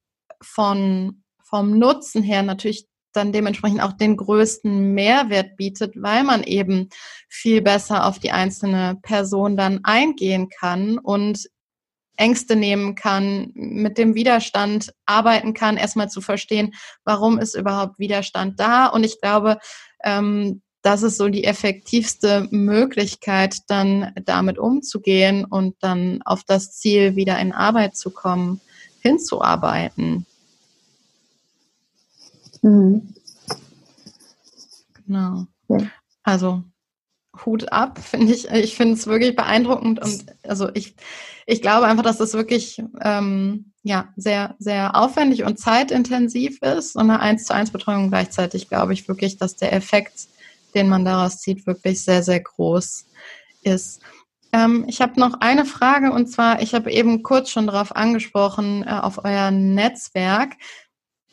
von, 0.42 1.24
vom 1.44 1.78
Nutzen 1.78 2.24
her 2.24 2.44
natürlich 2.44 2.88
dann 3.13 3.32
dementsprechend 3.32 3.82
auch 3.82 3.93
den 3.93 4.17
größten 4.17 4.93
Mehrwert 4.93 5.56
bietet, 5.58 5.93
weil 6.02 6.23
man 6.23 6.43
eben 6.43 6.89
viel 7.30 7.62
besser 7.62 8.06
auf 8.06 8.19
die 8.19 8.32
einzelne 8.32 8.97
Person 9.02 9.56
dann 9.58 9.82
eingehen 9.84 10.49
kann 10.49 10.97
und 10.97 11.47
Ängste 12.15 12.56
nehmen 12.56 12.95
kann, 12.95 13.52
mit 13.54 13.97
dem 13.97 14.15
Widerstand 14.15 14.93
arbeiten 15.06 15.54
kann, 15.54 15.78
erstmal 15.78 16.10
zu 16.10 16.21
verstehen, 16.21 16.73
warum 17.04 17.39
ist 17.39 17.56
überhaupt 17.56 17.97
Widerstand 17.97 18.60
da. 18.60 18.88
Und 18.88 19.04
ich 19.04 19.19
glaube, 19.19 19.58
ähm, 20.04 20.62
das 20.84 21.02
ist 21.02 21.17
so 21.17 21.30
die 21.30 21.45
effektivste 21.45 22.47
Möglichkeit, 22.52 23.58
dann 23.67 24.13
damit 24.26 24.60
umzugehen 24.60 25.45
und 25.45 25.76
dann 25.80 26.21
auf 26.23 26.43
das 26.43 26.73
Ziel, 26.73 27.15
wieder 27.15 27.39
in 27.39 27.54
Arbeit 27.54 27.95
zu 27.95 28.12
kommen, 28.12 28.60
hinzuarbeiten. 28.99 30.26
Mhm. 32.63 33.13
Genau. 35.06 35.45
Ja. 35.67 35.78
Also 36.23 36.63
Hut 37.45 37.71
ab, 37.71 37.99
finde 37.99 38.34
ich. 38.34 38.49
Ich 38.49 38.76
finde 38.76 38.93
es 38.93 39.08
wirklich 39.08 39.36
beeindruckend 39.36 39.99
und 39.99 40.26
also 40.43 40.69
ich, 40.73 40.95
ich 41.45 41.62
glaube 41.62 41.88
einfach, 41.88 42.04
dass 42.04 42.17
das 42.17 42.34
wirklich 42.34 42.82
ähm, 43.02 43.73
ja 43.84 44.13
sehr, 44.15 44.56
sehr 44.60 44.95
aufwendig 44.95 45.43
und 45.43 45.60
zeitintensiv 45.60 46.62
ist 46.62 46.95
und 46.95 47.10
eine 47.10 47.19
1 47.19 47.45
zu 47.45 47.54
1 47.54 47.71
Betreuung 47.71 48.10
gleichzeitig 48.10 48.69
glaube 48.69 48.93
ich 48.93 49.08
wirklich, 49.08 49.38
dass 49.38 49.56
der 49.56 49.73
Effekt, 49.73 50.28
den 50.73 50.88
man 50.88 51.06
daraus 51.06 51.39
zieht, 51.39 51.65
wirklich 51.65 52.02
sehr, 52.02 52.23
sehr 52.23 52.39
groß 52.39 53.06
ist. 53.63 54.02
Ähm, 54.54 54.86
ich 54.88 55.02
habe 55.02 55.19
noch 55.19 55.41
eine 55.41 55.65
Frage 55.65 56.12
und 56.12 56.28
zwar, 56.28 56.62
ich 56.62 56.76
habe 56.76 56.91
eben 56.91 57.23
kurz 57.23 57.49
schon 57.49 57.65
darauf 57.65 57.95
angesprochen, 57.95 58.84
äh, 58.84 58.91
auf 58.91 59.26
euer 59.26 59.49
Netzwerk. 59.49 60.54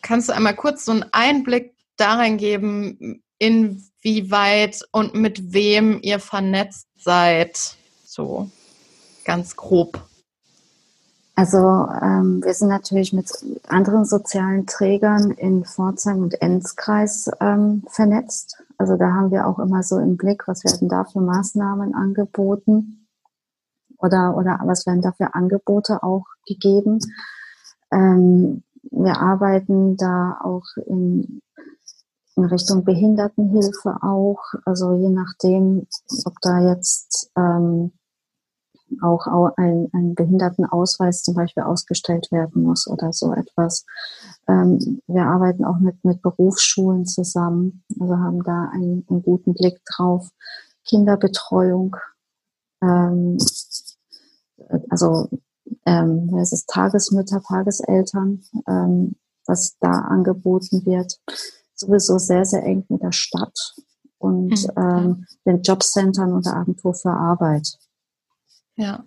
Kannst 0.02 0.28
du 0.28 0.34
einmal 0.34 0.56
kurz 0.56 0.84
so 0.84 0.92
einen 0.92 1.06
Einblick 1.12 1.74
darin 1.96 2.36
geben, 2.38 3.22
inwieweit 3.38 4.82
und 4.92 5.14
mit 5.14 5.52
wem 5.52 5.98
ihr 6.02 6.20
vernetzt 6.20 6.86
seid. 6.96 7.76
So 8.04 8.50
ganz 9.24 9.56
grob. 9.56 10.00
Also 11.34 11.58
ähm, 11.58 12.44
wir 12.44 12.52
sind 12.52 12.68
natürlich 12.68 13.14
mit 13.14 13.30
anderen 13.66 14.04
sozialen 14.04 14.66
Trägern 14.66 15.30
in 15.30 15.64
Pforzheim 15.64 16.22
und 16.22 16.42
Enzkreis 16.42 17.30
ähm, 17.40 17.82
vernetzt. 17.88 18.62
Also 18.76 18.96
da 18.96 19.12
haben 19.12 19.30
wir 19.30 19.46
auch 19.46 19.58
immer 19.58 19.82
so 19.82 19.98
im 19.98 20.18
Blick, 20.18 20.46
was 20.46 20.64
werden 20.64 20.88
da 20.88 21.04
für 21.04 21.20
Maßnahmen 21.20 21.94
angeboten 21.94 23.06
oder, 23.96 24.36
oder 24.36 24.60
was 24.64 24.86
werden 24.86 25.00
da 25.00 25.12
für 25.12 25.34
Angebote 25.34 26.02
auch 26.02 26.26
gegeben. 26.46 26.98
Ähm, 27.90 28.62
wir 28.82 29.18
arbeiten 29.18 29.96
da 29.96 30.38
auch 30.42 30.64
in, 30.86 31.42
in 32.36 32.44
Richtung 32.44 32.84
Behindertenhilfe 32.84 33.96
auch. 34.02 34.40
Also 34.64 34.94
je 34.94 35.10
nachdem, 35.10 35.86
ob 36.24 36.34
da 36.40 36.60
jetzt 36.70 37.30
ähm, 37.36 37.92
auch 39.02 39.26
ein, 39.56 39.88
ein 39.92 40.14
Behindertenausweis 40.14 41.22
zum 41.22 41.34
Beispiel 41.34 41.62
ausgestellt 41.62 42.28
werden 42.32 42.62
muss 42.62 42.88
oder 42.88 43.12
so 43.12 43.32
etwas. 43.32 43.84
Ähm, 44.48 45.00
wir 45.06 45.22
arbeiten 45.22 45.64
auch 45.64 45.78
mit, 45.78 46.04
mit 46.04 46.22
Berufsschulen 46.22 47.06
zusammen, 47.06 47.84
also 48.00 48.16
haben 48.16 48.42
da 48.42 48.70
einen, 48.72 49.06
einen 49.08 49.22
guten 49.22 49.54
Blick 49.54 49.80
drauf. 49.84 50.28
Kinderbetreuung, 50.84 51.96
ähm, 52.82 53.38
also 54.88 55.28
ähm, 55.86 56.36
es 56.40 56.52
ist 56.52 56.68
Tagesmütter, 56.68 57.42
Tageseltern, 57.42 58.42
ähm, 58.68 59.16
was 59.46 59.76
da 59.80 59.90
angeboten 59.90 60.84
wird. 60.86 61.18
Sowieso 61.74 62.18
sehr, 62.18 62.44
sehr 62.44 62.62
eng 62.64 62.84
mit 62.88 63.02
der 63.02 63.12
Stadt 63.12 63.74
und 64.18 64.50
mhm. 64.50 64.70
ähm, 64.76 65.26
den 65.46 65.62
Jobcentern 65.62 66.32
und 66.32 66.46
der 66.46 66.56
Agentur 66.56 66.94
für 66.94 67.10
Arbeit. 67.10 67.78
Ja. 68.76 69.04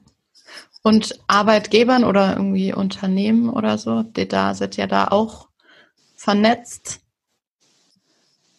Und 0.84 1.18
Arbeitgebern 1.28 2.04
oder 2.04 2.36
irgendwie 2.36 2.74
Unternehmen 2.74 3.50
oder 3.50 3.78
so, 3.78 4.04
die 4.04 4.28
da 4.28 4.54
sind 4.54 4.76
ja 4.76 4.86
da 4.86 5.08
auch 5.08 5.48
vernetzt. 6.16 7.00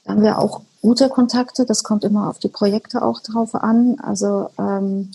Da 0.05 0.13
haben 0.13 0.23
wir 0.23 0.39
auch 0.39 0.63
gute 0.81 1.09
Kontakte. 1.09 1.67
Das 1.67 1.83
kommt 1.83 2.05
immer 2.05 2.31
auf 2.31 2.39
die 2.39 2.49
Projekte 2.49 3.03
auch 3.03 3.21
drauf 3.21 3.55
an. 3.55 3.99
Also 4.01 4.49
ähm, 4.59 5.11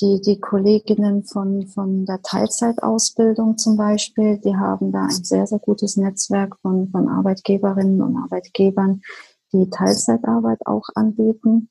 die, 0.00 0.20
die 0.20 0.40
Kolleginnen 0.40 1.24
von, 1.24 1.66
von 1.66 2.04
der 2.04 2.20
Teilzeitausbildung 2.22 3.58
zum 3.58 3.76
Beispiel, 3.76 4.38
die 4.38 4.56
haben 4.56 4.92
da 4.92 5.04
ein 5.04 5.24
sehr, 5.24 5.46
sehr 5.46 5.60
gutes 5.60 5.96
Netzwerk 5.96 6.56
von, 6.62 6.88
von 6.90 7.08
Arbeitgeberinnen 7.08 8.02
und 8.02 8.16
Arbeitgebern, 8.16 9.02
die 9.52 9.70
Teilzeitarbeit 9.70 10.66
auch 10.66 10.88
anbieten. 10.94 11.68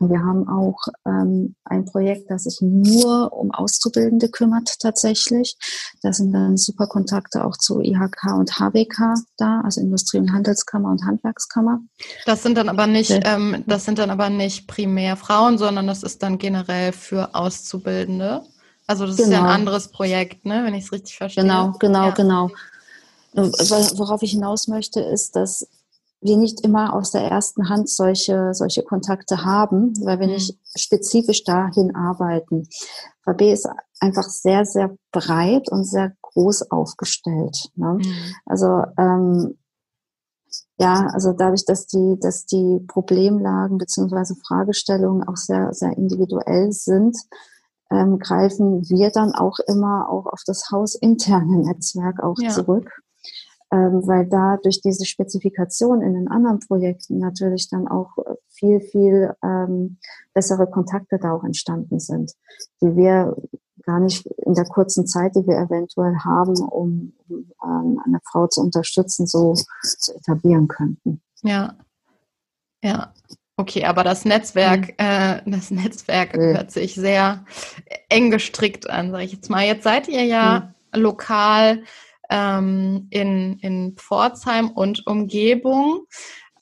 Wir 0.00 0.20
haben 0.20 0.48
auch 0.48 0.78
ähm, 1.06 1.56
ein 1.64 1.84
Projekt, 1.84 2.30
das 2.30 2.44
sich 2.44 2.58
nur 2.60 3.32
um 3.32 3.50
Auszubildende 3.50 4.28
kümmert 4.28 4.78
tatsächlich. 4.78 5.56
Da 6.02 6.12
sind 6.12 6.32
dann 6.32 6.56
super 6.56 6.86
Kontakte 6.86 7.44
auch 7.44 7.56
zu 7.56 7.80
IHK 7.80 8.34
und 8.36 8.58
HWK 8.58 9.14
da, 9.38 9.60
also 9.64 9.80
Industrie- 9.80 10.18
und 10.18 10.32
Handelskammer 10.32 10.90
und 10.90 11.04
Handwerkskammer. 11.04 11.80
Das 12.26 12.42
sind 12.42 12.56
dann 12.56 12.68
aber 12.68 12.86
nicht, 12.86 13.10
ähm, 13.24 13.64
das 13.66 13.84
sind 13.84 13.98
dann 13.98 14.10
aber 14.10 14.30
nicht 14.30 14.68
primär 14.68 15.16
Frauen, 15.16 15.58
sondern 15.58 15.88
das 15.88 16.04
ist 16.04 16.22
dann 16.22 16.38
generell 16.38 16.92
für 16.92 17.34
Auszubildende. 17.34 18.42
Also 18.86 19.04
das 19.06 19.16
genau. 19.16 19.28
ist 19.28 19.32
ja 19.32 19.38
ein 19.38 19.44
genau. 19.44 19.54
anderes 19.54 19.88
Projekt, 19.88 20.46
ne, 20.46 20.62
wenn 20.64 20.74
ich 20.74 20.84
es 20.84 20.92
richtig 20.92 21.16
verstehe. 21.16 21.42
Genau, 21.42 21.72
genau, 21.78 22.06
ja. 22.06 22.10
genau. 22.10 22.50
Worauf 23.34 24.22
ich 24.22 24.30
hinaus 24.30 24.68
möchte, 24.68 25.00
ist, 25.00 25.36
dass 25.36 25.68
wir 26.20 26.36
nicht 26.36 26.64
immer 26.64 26.94
aus 26.94 27.10
der 27.10 27.22
ersten 27.22 27.68
Hand 27.68 27.88
solche, 27.88 28.52
solche 28.52 28.82
Kontakte 28.82 29.44
haben, 29.44 29.92
weil 30.04 30.18
wir 30.18 30.26
mhm. 30.26 30.34
nicht 30.34 30.58
spezifisch 30.76 31.44
dahin 31.44 31.94
arbeiten. 31.94 32.68
VB 33.24 33.52
ist 33.52 33.68
einfach 34.00 34.28
sehr, 34.28 34.64
sehr 34.64 34.96
breit 35.12 35.70
und 35.70 35.84
sehr 35.84 36.12
groß 36.22 36.70
aufgestellt. 36.70 37.68
Ne? 37.76 37.98
Mhm. 37.98 38.34
Also 38.46 38.82
ähm, 38.98 39.58
ja, 40.78 41.08
also 41.12 41.32
dadurch, 41.32 41.64
dass 41.64 41.86
die, 41.86 42.16
dass 42.20 42.46
die 42.46 42.80
Problemlagen 42.86 43.78
beziehungsweise 43.78 44.36
Fragestellungen 44.46 45.26
auch 45.26 45.36
sehr, 45.36 45.72
sehr 45.72 45.96
individuell 45.96 46.72
sind, 46.72 47.16
ähm, 47.90 48.18
greifen 48.18 48.88
wir 48.88 49.10
dann 49.10 49.32
auch 49.32 49.58
immer 49.66 50.08
auch 50.10 50.26
auf 50.26 50.42
das 50.46 50.70
hausinterne 50.70 51.58
Netzwerk 51.58 52.22
auch 52.22 52.36
ja. 52.38 52.50
zurück 52.50 52.90
ähm, 53.70 54.06
weil 54.06 54.26
da 54.26 54.56
durch 54.62 54.80
diese 54.80 55.04
Spezifikation 55.04 56.00
in 56.00 56.14
den 56.14 56.28
anderen 56.28 56.60
Projekten 56.60 57.18
natürlich 57.18 57.68
dann 57.68 57.86
auch 57.86 58.10
viel, 58.48 58.80
viel 58.80 59.34
ähm, 59.42 59.98
bessere 60.34 60.66
Kontakte 60.66 61.18
da 61.18 61.32
auch 61.32 61.44
entstanden 61.44 62.00
sind, 62.00 62.32
die 62.80 62.96
wir 62.96 63.36
gar 63.82 64.00
nicht 64.00 64.26
in 64.26 64.54
der 64.54 64.64
kurzen 64.64 65.06
Zeit, 65.06 65.34
die 65.34 65.46
wir 65.46 65.58
eventuell 65.58 66.16
haben, 66.24 66.60
um, 66.62 67.12
um 67.28 67.52
ähm, 67.64 68.00
eine 68.04 68.20
Frau 68.30 68.46
zu 68.46 68.60
unterstützen, 68.60 69.26
so 69.26 69.54
zu 69.54 70.14
etablieren 70.14 70.68
könnten. 70.68 71.20
Ja, 71.42 71.74
ja. 72.82 73.12
Okay, 73.56 73.84
aber 73.84 74.04
das 74.04 74.24
Netzwerk, 74.24 74.88
mhm. 74.88 74.94
äh, 74.98 75.42
das 75.46 75.70
Netzwerk 75.70 76.36
mhm. 76.36 76.54
hört 76.54 76.70
sich 76.70 76.94
sehr 76.94 77.44
eng 78.08 78.30
gestrickt 78.30 78.88
an, 78.88 79.10
sage 79.10 79.24
ich 79.24 79.32
jetzt 79.32 79.50
mal. 79.50 79.64
Jetzt 79.64 79.82
seid 79.84 80.06
ihr 80.06 80.24
ja 80.24 80.72
mhm. 80.94 81.00
lokal 81.00 81.82
ähm, 82.30 83.06
in, 83.10 83.58
in 83.60 83.96
Pforzheim 83.96 84.70
und 84.70 85.06
Umgebung. 85.06 86.06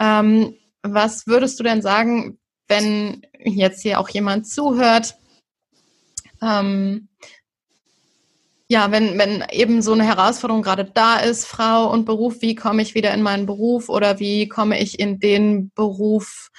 Ähm, 0.01 0.55
was 0.83 1.27
würdest 1.27 1.59
du 1.59 1.65
denn 1.65 1.83
sagen, 1.83 2.39
wenn 2.69 3.23
jetzt 3.45 3.83
hier 3.83 4.01
auch 4.01 4.09
jemand 4.09 4.47
zuhört? 4.49 5.17
Ähm, 6.43 7.09
ja, 8.69 8.91
wenn, 8.91 9.17
wenn 9.17 9.45
eben 9.53 9.81
so 9.81 9.93
eine 9.93 10.05
Herausforderung 10.05 10.63
gerade 10.63 10.85
da 10.85 11.19
ist, 11.19 11.47
Frau 11.47 11.91
und 11.91 12.05
Beruf, 12.05 12.43
wie 12.43 12.57
komme 12.57 12.83
ich 12.83 12.95
wieder 12.95 13.15
in 13.15 13.23
meinen 13.23 13.47
Beruf 13.47 13.89
oder 13.89 14.19
wie 14.19 14.49
komme 14.49 14.81
ich 14.81 14.99
in 14.99 15.21
den 15.21 15.71
Beruf, 15.75 16.51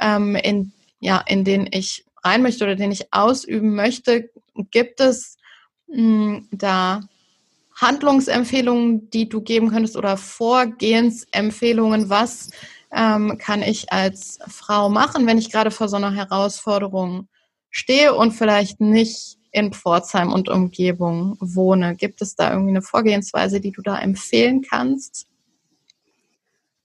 ähm, 0.00 0.34
in, 0.34 0.72
ja, 0.98 1.22
in 1.26 1.44
den 1.44 1.68
ich 1.70 2.04
rein 2.24 2.42
möchte 2.42 2.64
oder 2.64 2.74
den 2.74 2.90
ich 2.90 3.12
ausüben 3.12 3.74
möchte? 3.74 4.30
Gibt 4.72 5.00
es 5.00 5.36
mh, 5.86 5.96
hm, 5.96 6.48
da 6.50 7.00
Handlungsempfehlungen, 7.82 9.10
die 9.10 9.28
du 9.28 9.42
geben 9.42 9.70
könntest 9.70 9.96
oder 9.96 10.16
Vorgehensempfehlungen, 10.16 12.08
was 12.08 12.50
ähm, 12.92 13.36
kann 13.38 13.62
ich 13.62 13.92
als 13.92 14.38
Frau 14.46 14.88
machen, 14.88 15.26
wenn 15.26 15.38
ich 15.38 15.50
gerade 15.50 15.70
vor 15.70 15.88
so 15.88 15.96
einer 15.96 16.12
Herausforderung 16.12 17.28
stehe 17.70 18.14
und 18.14 18.32
vielleicht 18.32 18.80
nicht 18.80 19.38
in 19.50 19.72
Pforzheim 19.72 20.32
und 20.32 20.48
Umgebung 20.48 21.36
wohne? 21.40 21.96
Gibt 21.96 22.22
es 22.22 22.36
da 22.36 22.50
irgendwie 22.50 22.70
eine 22.70 22.82
Vorgehensweise, 22.82 23.60
die 23.60 23.72
du 23.72 23.82
da 23.82 23.98
empfehlen 23.98 24.62
kannst? 24.62 25.26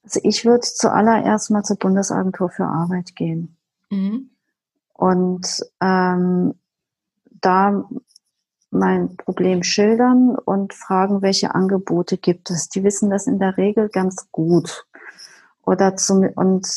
Also 0.04 0.20
ich 0.24 0.46
würde 0.46 0.62
zuallererst 0.62 1.52
mal 1.52 1.64
zur 1.64 1.78
Bundesagentur 1.78 2.50
für 2.50 2.66
Arbeit 2.66 3.16
gehen. 3.16 3.58
Mhm. 3.90 4.30
Und 4.94 5.62
ähm, 5.82 6.56
da 7.42 7.88
mein 8.70 9.16
Problem 9.18 9.64
schildern 9.64 10.36
und 10.36 10.74
fragen, 10.74 11.22
welche 11.22 11.56
Angebote 11.56 12.18
gibt 12.18 12.50
es. 12.50 12.70
Die 12.70 12.84
wissen 12.84 13.10
das 13.10 13.28
in 13.28 13.40
der 13.40 13.58
Regel 13.58 13.90
ganz 13.90 14.30
gut. 14.32 14.86
Oder 15.66 15.96
zum, 15.96 16.28
und 16.36 16.68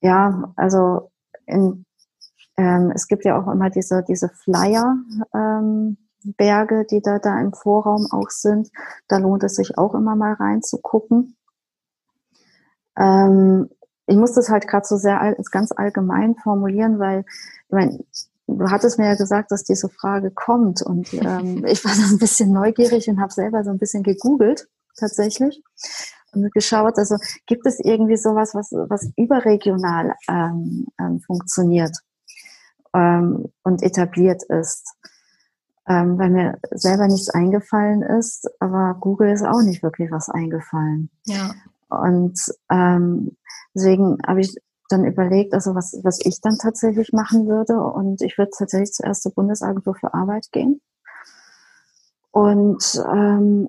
ja, 0.00 0.52
also 0.56 1.10
in, 1.46 1.84
ähm, 2.56 2.92
es 2.94 3.08
gibt 3.08 3.24
ja 3.24 3.40
auch 3.40 3.50
immer 3.50 3.70
diese, 3.70 4.04
diese 4.06 4.28
Flyer, 4.28 4.96
ähm, 5.34 5.96
Berge, 6.36 6.84
die 6.84 7.00
da, 7.00 7.18
da 7.18 7.40
im 7.40 7.52
Vorraum 7.52 8.06
auch 8.10 8.30
sind. 8.30 8.70
Da 9.06 9.18
lohnt 9.18 9.44
es 9.44 9.54
sich 9.54 9.78
auch 9.78 9.94
immer 9.94 10.16
mal 10.16 10.32
reinzugucken. 10.32 11.36
Ähm, 12.96 13.68
ich 14.06 14.16
muss 14.16 14.32
das 14.32 14.48
halt 14.48 14.66
gerade 14.66 14.86
so 14.86 14.96
sehr 14.96 15.36
ganz 15.52 15.70
allgemein 15.72 16.34
formulieren, 16.34 16.98
weil 16.98 17.20
ich 17.20 17.70
meine, 17.72 18.04
Du 18.48 18.70
hattest 18.70 18.98
mir 18.98 19.06
ja 19.06 19.14
gesagt, 19.14 19.52
dass 19.52 19.62
diese 19.62 19.88
Frage 19.88 20.30
kommt 20.30 20.82
und 20.82 21.12
ähm, 21.14 21.64
ich 21.68 21.84
war 21.84 21.92
so 21.92 22.14
ein 22.14 22.18
bisschen 22.18 22.52
neugierig 22.52 23.08
und 23.08 23.20
habe 23.20 23.32
selber 23.32 23.62
so 23.62 23.70
ein 23.70 23.78
bisschen 23.78 24.02
gegoogelt 24.02 24.66
tatsächlich 24.96 25.62
und 26.32 26.52
geschaut, 26.52 26.98
also 26.98 27.16
gibt 27.46 27.66
es 27.66 27.78
irgendwie 27.80 28.16
sowas, 28.16 28.54
was, 28.54 28.70
was 28.72 29.10
überregional 29.16 30.14
ähm, 30.28 30.86
ähm, 31.00 31.20
funktioniert 31.20 31.96
ähm, 32.94 33.52
und 33.62 33.82
etabliert 33.82 34.42
ist. 34.44 34.94
Ähm, 35.86 36.18
weil 36.18 36.28
mir 36.28 36.58
selber 36.70 37.06
nichts 37.06 37.30
eingefallen 37.30 38.02
ist, 38.02 38.46
aber 38.60 38.98
Google 39.00 39.30
ist 39.30 39.42
auch 39.42 39.62
nicht 39.62 39.82
wirklich 39.82 40.10
was 40.10 40.28
eingefallen. 40.28 41.08
Ja. 41.24 41.54
Und 41.88 42.38
ähm, 42.70 43.38
deswegen 43.74 44.18
habe 44.26 44.40
ich 44.40 44.54
dann 44.88 45.04
überlegt, 45.04 45.54
also 45.54 45.74
was, 45.74 45.98
was 46.02 46.18
ich 46.24 46.40
dann 46.40 46.58
tatsächlich 46.58 47.12
machen 47.12 47.46
würde. 47.46 47.80
Und 47.80 48.22
ich 48.22 48.38
würde 48.38 48.50
tatsächlich 48.56 48.92
zuerst 48.92 49.22
zur 49.22 49.32
Bundesagentur 49.34 49.94
für 49.94 50.14
Arbeit 50.14 50.48
gehen. 50.52 50.80
Und 52.30 53.02
ähm, 53.10 53.68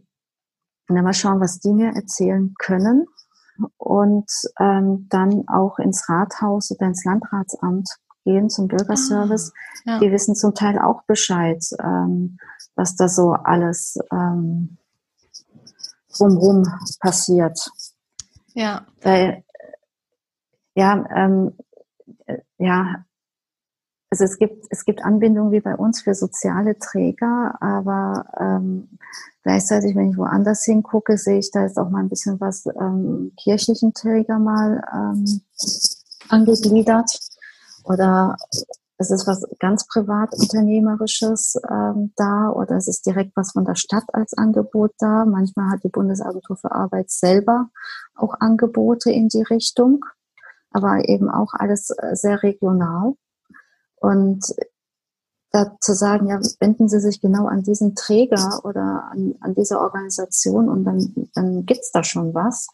dann 0.87 1.03
mal 1.03 1.13
schauen, 1.13 1.39
was 1.39 1.59
die 1.59 1.73
mir 1.73 1.91
erzählen 1.95 2.53
können. 2.57 3.07
und 3.77 4.31
ähm, 4.59 5.07
dann 5.09 5.47
auch 5.47 5.79
ins 5.79 6.07
Rathaus 6.09 6.71
oder 6.71 6.87
ins 6.87 7.03
Landratsamt 7.03 7.89
gehen 8.23 8.49
zum 8.49 8.67
Bürgerservice. 8.67 9.53
Ah, 9.85 9.91
ja. 9.91 9.99
Die 9.99 10.11
wissen 10.11 10.35
zum 10.35 10.53
Teil 10.53 10.79
auch 10.79 11.03
Bescheid, 11.03 11.63
ähm, 11.83 12.37
was 12.75 12.95
da 12.95 13.07
so 13.07 13.31
alles 13.31 13.97
ähm, 14.11 14.77
drumherum 16.15 16.63
passiert. 16.99 17.71
Ja. 18.53 18.85
Weil, 19.01 19.43
ja, 20.79 21.05
ähm, 21.13 21.57
äh, 22.25 22.37
ja, 22.57 23.05
also 24.11 24.23
es 24.23 24.37
gibt, 24.37 24.65
es 24.69 24.85
gibt 24.85 25.03
Anbindungen 25.03 25.51
wie 25.51 25.59
bei 25.59 25.75
uns 25.75 26.01
für 26.01 26.15
soziale 26.15 26.79
Träger, 26.79 27.55
aber 27.59 28.25
ähm, 28.39 28.97
gleichzeitig, 29.43 29.95
wenn 29.95 30.11
ich 30.11 30.17
woanders 30.17 30.63
hingucke, 30.63 31.17
sehe 31.17 31.39
ich 31.39 31.51
da 31.51 31.63
jetzt 31.63 31.77
auch 31.77 31.89
mal 31.89 31.99
ein 31.99 32.09
bisschen 32.09 32.39
was 32.39 32.65
ähm, 32.65 33.33
kirchlichen 33.37 33.93
Träger 33.93 34.39
mal 34.39 34.81
ähm, 34.91 35.41
angegliedert. 36.29 37.19
Oder 37.83 38.37
es 38.97 39.11
ist 39.11 39.27
was 39.27 39.45
ganz 39.59 39.85
privatunternehmerisches 39.87 41.55
ähm, 41.69 42.13
da 42.15 42.49
oder 42.49 42.77
es 42.77 42.87
ist 42.87 43.05
direkt 43.05 43.35
was 43.35 43.51
von 43.51 43.65
der 43.65 43.75
Stadt 43.75 44.05
als 44.13 44.33
Angebot 44.33 44.91
da. 44.97 45.25
Manchmal 45.25 45.71
hat 45.71 45.83
die 45.83 45.89
Bundesagentur 45.89 46.55
für 46.55 46.71
Arbeit 46.71 47.11
selber 47.11 47.69
auch 48.15 48.33
Angebote 48.39 49.11
in 49.11 49.27
die 49.27 49.43
Richtung, 49.43 50.03
aber 50.71 51.07
eben 51.07 51.29
auch 51.29 51.53
alles 51.53 51.89
äh, 51.89 52.15
sehr 52.15 52.43
regional. 52.43 53.13
Und 53.95 54.45
da 55.51 55.77
zu 55.81 55.93
sagen, 55.93 56.27
ja, 56.27 56.39
wenden 56.59 56.89
Sie 56.89 56.99
sich 56.99 57.21
genau 57.21 57.47
an 57.47 57.63
diesen 57.63 57.95
Träger 57.95 58.59
oder 58.63 59.09
an, 59.11 59.33
an 59.41 59.55
diese 59.55 59.79
Organisation 59.79 60.69
und 60.69 60.85
dann, 60.85 61.29
dann 61.33 61.65
gibt's 61.65 61.91
da 61.91 62.03
schon 62.03 62.35
was. 62.35 62.67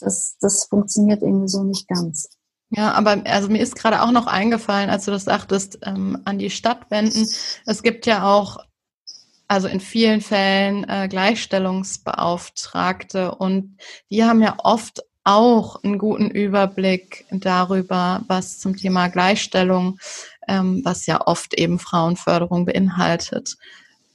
Das, 0.00 0.36
das 0.40 0.64
funktioniert 0.64 1.22
irgendwie 1.22 1.48
so 1.48 1.62
nicht 1.62 1.86
ganz. 1.88 2.28
Ja, 2.70 2.92
aber 2.92 3.22
also 3.24 3.48
mir 3.48 3.62
ist 3.62 3.76
gerade 3.76 4.02
auch 4.02 4.10
noch 4.10 4.26
eingefallen, 4.26 4.90
als 4.90 5.06
du 5.06 5.10
das 5.10 5.24
sagtest, 5.24 5.78
ähm, 5.82 6.20
an 6.24 6.38
die 6.38 6.50
Stadt 6.50 6.90
wenden. 6.90 7.26
Es 7.64 7.82
gibt 7.82 8.04
ja 8.04 8.30
auch, 8.30 8.58
also 9.46 9.68
in 9.68 9.80
vielen 9.80 10.20
Fällen 10.20 10.86
äh, 10.88 11.08
Gleichstellungsbeauftragte 11.08 13.34
und 13.34 13.78
die 14.10 14.24
haben 14.24 14.42
ja 14.42 14.56
oft 14.58 15.02
auch 15.28 15.84
einen 15.84 15.98
guten 15.98 16.30
Überblick 16.30 17.26
darüber, 17.30 18.22
was 18.28 18.58
zum 18.58 18.76
Thema 18.76 19.08
Gleichstellung, 19.08 19.98
ähm, 20.48 20.80
was 20.84 21.04
ja 21.04 21.26
oft 21.26 21.52
eben 21.52 21.78
Frauenförderung 21.78 22.64
beinhaltet, 22.64 23.58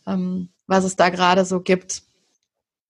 ähm, 0.08 0.50
was 0.66 0.84
es 0.84 0.96
da 0.96 1.10
gerade 1.10 1.46
so 1.46 1.60
gibt. 1.60 2.02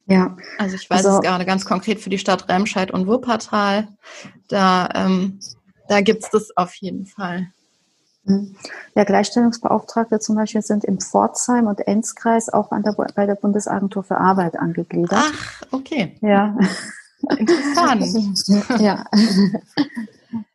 Ja. 0.06 0.38
Also 0.58 0.76
ich 0.76 0.90
weiß 0.90 1.06
also, 1.06 1.18
es 1.18 1.24
gerade 1.24 1.46
ganz 1.46 1.66
konkret 1.66 2.00
für 2.00 2.10
die 2.10 2.18
Stadt 2.18 2.48
Remscheid 2.48 2.92
und 2.92 3.08
Wuppertal. 3.08 3.90
Da, 4.48 4.90
ähm, 4.96 5.40
da 5.90 6.00
gibt 6.00 6.24
es 6.24 6.30
das 6.30 6.56
auf 6.56 6.76
jeden 6.76 7.06
Fall. 7.06 7.48
Mhm. 8.24 8.56
Ja, 8.96 9.04
Gleichstellungsbeauftragte 9.04 10.22
zum 10.22 10.38
Beispiel 10.38 10.62
sind 10.62 10.86
im 10.86 11.02
Pforzheim 11.02 11.68
und 11.68 11.86
Enzkreis 11.86 12.48
auch 12.48 12.72
an 12.72 12.84
der, 12.84 12.94
bei 12.94 13.26
der 13.26 13.36
Bundesagentur 13.36 14.04
für 14.04 14.18
Arbeit 14.18 14.58
angegliedert. 14.58 15.12
Ach, 15.22 15.62
okay. 15.72 16.16
Ja. 16.22 16.58
Interessant. 17.38 18.80
ja. 18.80 19.06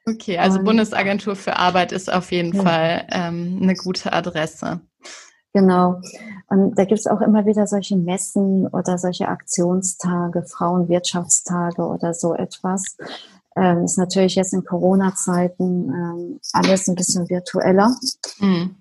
Okay, 0.07 0.39
also 0.39 0.59
und, 0.59 0.65
Bundesagentur 0.65 1.37
für 1.37 1.57
Arbeit 1.57 1.93
ist 1.93 2.13
auf 2.13 2.33
jeden 2.33 2.55
ja. 2.55 2.63
Fall 2.63 3.07
ähm, 3.11 3.59
eine 3.63 3.75
gute 3.75 4.13
Adresse. 4.13 4.81
Genau. 5.53 6.01
Und 6.49 6.79
da 6.79 6.85
gibt 6.85 7.01
es 7.01 7.07
auch 7.07 7.21
immer 7.21 7.47
wieder 7.47 7.67
solche 7.67 7.97
Messen 7.97 8.67
oder 8.69 8.97
solche 8.99 9.29
Aktionstage, 9.29 10.45
Frauenwirtschaftstage 10.45 11.83
oder 11.83 12.15
so 12.15 12.35
etwas. 12.35 12.97
Ähm, 13.57 13.85
ist 13.85 13.99
natürlich 13.99 14.37
jetzt 14.37 14.55
in 14.55 14.65
Corona-Zeiten 14.65 15.91
ähm, 15.91 16.41
alles 16.53 16.89
ein 16.89 16.95
bisschen 16.95 17.29
virtueller. 17.29 17.95
Mhm. 18.39 18.77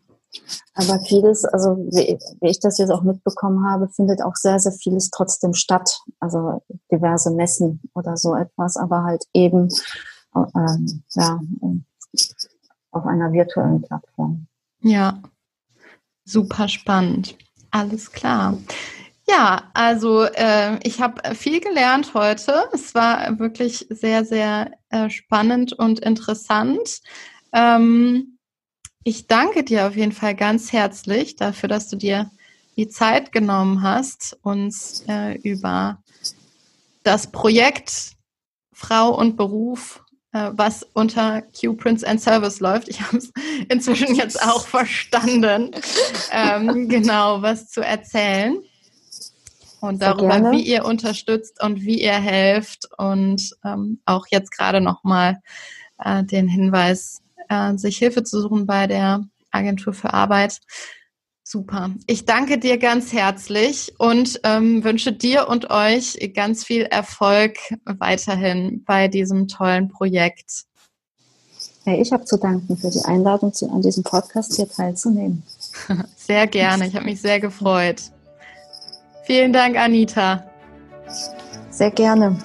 Aber 0.76 1.00
vieles, 1.00 1.46
also 1.46 1.78
wie, 1.78 2.18
wie, 2.42 2.50
ich 2.50 2.60
das 2.60 2.78
jetzt 2.78 2.92
auch 2.92 3.02
mitbekommen 3.02 3.66
habe, 3.66 3.90
findet 3.90 4.22
auch 4.22 4.36
sehr, 4.36 4.60
sehr 4.60 4.74
vieles 4.74 5.10
trotzdem 5.10 5.54
statt. 5.54 6.00
Also 6.20 6.62
diverse 6.92 7.32
Messen 7.32 7.82
oder 7.96 8.18
so 8.18 8.36
etwas, 8.36 8.78
aber 8.78 9.04
halt 9.04 9.26
eben 9.34 9.70
ähm, 10.36 11.04
ja, 11.14 11.40
auf 12.92 13.06
einer 13.06 13.32
virtuellen 13.32 13.82
Plattform. 13.82 14.48
Ja, 14.82 15.22
super 16.26 16.68
spannend. 16.68 17.38
Alles 17.72 18.12
klar. 18.12 18.58
Ja, 19.30 19.64
also 19.74 20.24
äh, 20.24 20.80
ich 20.84 21.02
habe 21.02 21.36
viel 21.36 21.60
gelernt 21.60 22.14
heute. 22.14 22.70
Es 22.72 22.96
war 22.96 23.40
wirklich 23.40 23.86
sehr, 23.90 24.24
sehr 24.24 24.72
äh, 24.90 25.10
spannend 25.10 25.74
und 25.74 26.00
interessant. 26.00 27.02
Ähm, 27.52 28.37
ich 29.04 29.28
danke 29.28 29.64
dir 29.64 29.88
auf 29.88 29.96
jeden 29.96 30.12
Fall 30.12 30.36
ganz 30.36 30.72
herzlich 30.72 31.36
dafür, 31.36 31.70
dass 31.70 31.90
du 31.90 31.96
dir 31.96 32.30
die 32.76 32.88
Zeit 32.88 33.32
genommen 33.32 33.82
hast, 33.82 34.38
uns 34.44 35.04
äh, 35.08 35.38
über 35.38 36.02
das 37.04 37.32
Projekt 37.32 38.12
Frau 38.74 39.18
und 39.18 39.38
Beruf 39.38 40.04
äh, 40.38 40.52
was 40.54 40.86
unter 40.94 41.42
Q-Prints 41.42 42.04
and 42.04 42.22
Service 42.22 42.60
läuft. 42.60 42.90
Ich 42.90 43.02
habe 43.02 43.18
es 43.18 43.32
inzwischen 43.70 44.14
jetzt 44.16 44.42
auch 44.42 44.68
verstanden, 44.68 45.72
ähm, 46.32 46.90
genau 46.90 47.42
was 47.42 47.70
zu 47.70 47.82
erzählen. 47.82 48.58
Und 49.80 50.02
darüber, 50.02 50.52
wie 50.52 50.62
ihr 50.62 50.86
unterstützt 50.86 51.62
und 51.64 51.82
wie 51.82 52.02
ihr 52.02 52.14
helft. 52.14 52.90
Und 52.98 53.52
ähm, 53.64 54.02
auch 54.06 54.26
jetzt 54.30 54.52
gerade 54.52 54.82
nochmal 54.82 55.40
äh, 56.04 56.24
den 56.24 56.48
Hinweis, 56.48 57.22
äh, 57.50 57.78
sich 57.78 57.98
Hilfe 57.98 58.24
zu 58.24 58.42
suchen 58.42 58.66
bei 58.66 58.88
der 58.88 59.26
Agentur 59.52 59.94
für 59.94 60.14
Arbeit. 60.14 60.60
Super. 61.44 61.92
Ich 62.08 62.26
danke 62.26 62.58
dir 62.58 62.78
ganz 62.78 63.14
herzlich 63.14 63.94
und 63.98 64.42
ähm, 64.44 64.84
wünsche 64.84 65.14
dir 65.14 65.48
und 65.48 65.70
euch 65.70 66.34
ganz 66.34 66.66
viel 66.66 66.82
Erfolg 66.82 67.58
weiterhin 67.86 68.84
bei 68.84 69.08
diesem 69.08 69.48
tollen 69.48 69.88
Projekt. 69.88 70.66
Hey, 71.86 72.02
ich 72.02 72.12
habe 72.12 72.26
zu 72.26 72.36
danken 72.36 72.76
für 72.76 72.90
die 72.90 73.06
Einladung, 73.06 73.54
zu, 73.54 73.70
an 73.72 73.82
diesem 73.82 74.04
Podcast 74.04 74.58
hier 74.58 74.68
teilzunehmen. 74.68 75.42
Sehr 76.18 76.46
gerne. 76.48 76.86
Ich 76.86 76.96
habe 76.96 77.06
mich 77.06 77.22
sehr 77.22 77.40
gefreut. 77.40 78.02
Vielen 79.24 79.54
Dank, 79.54 79.78
Anita. 79.78 80.44
Sehr 81.70 81.92
gerne. 81.92 82.38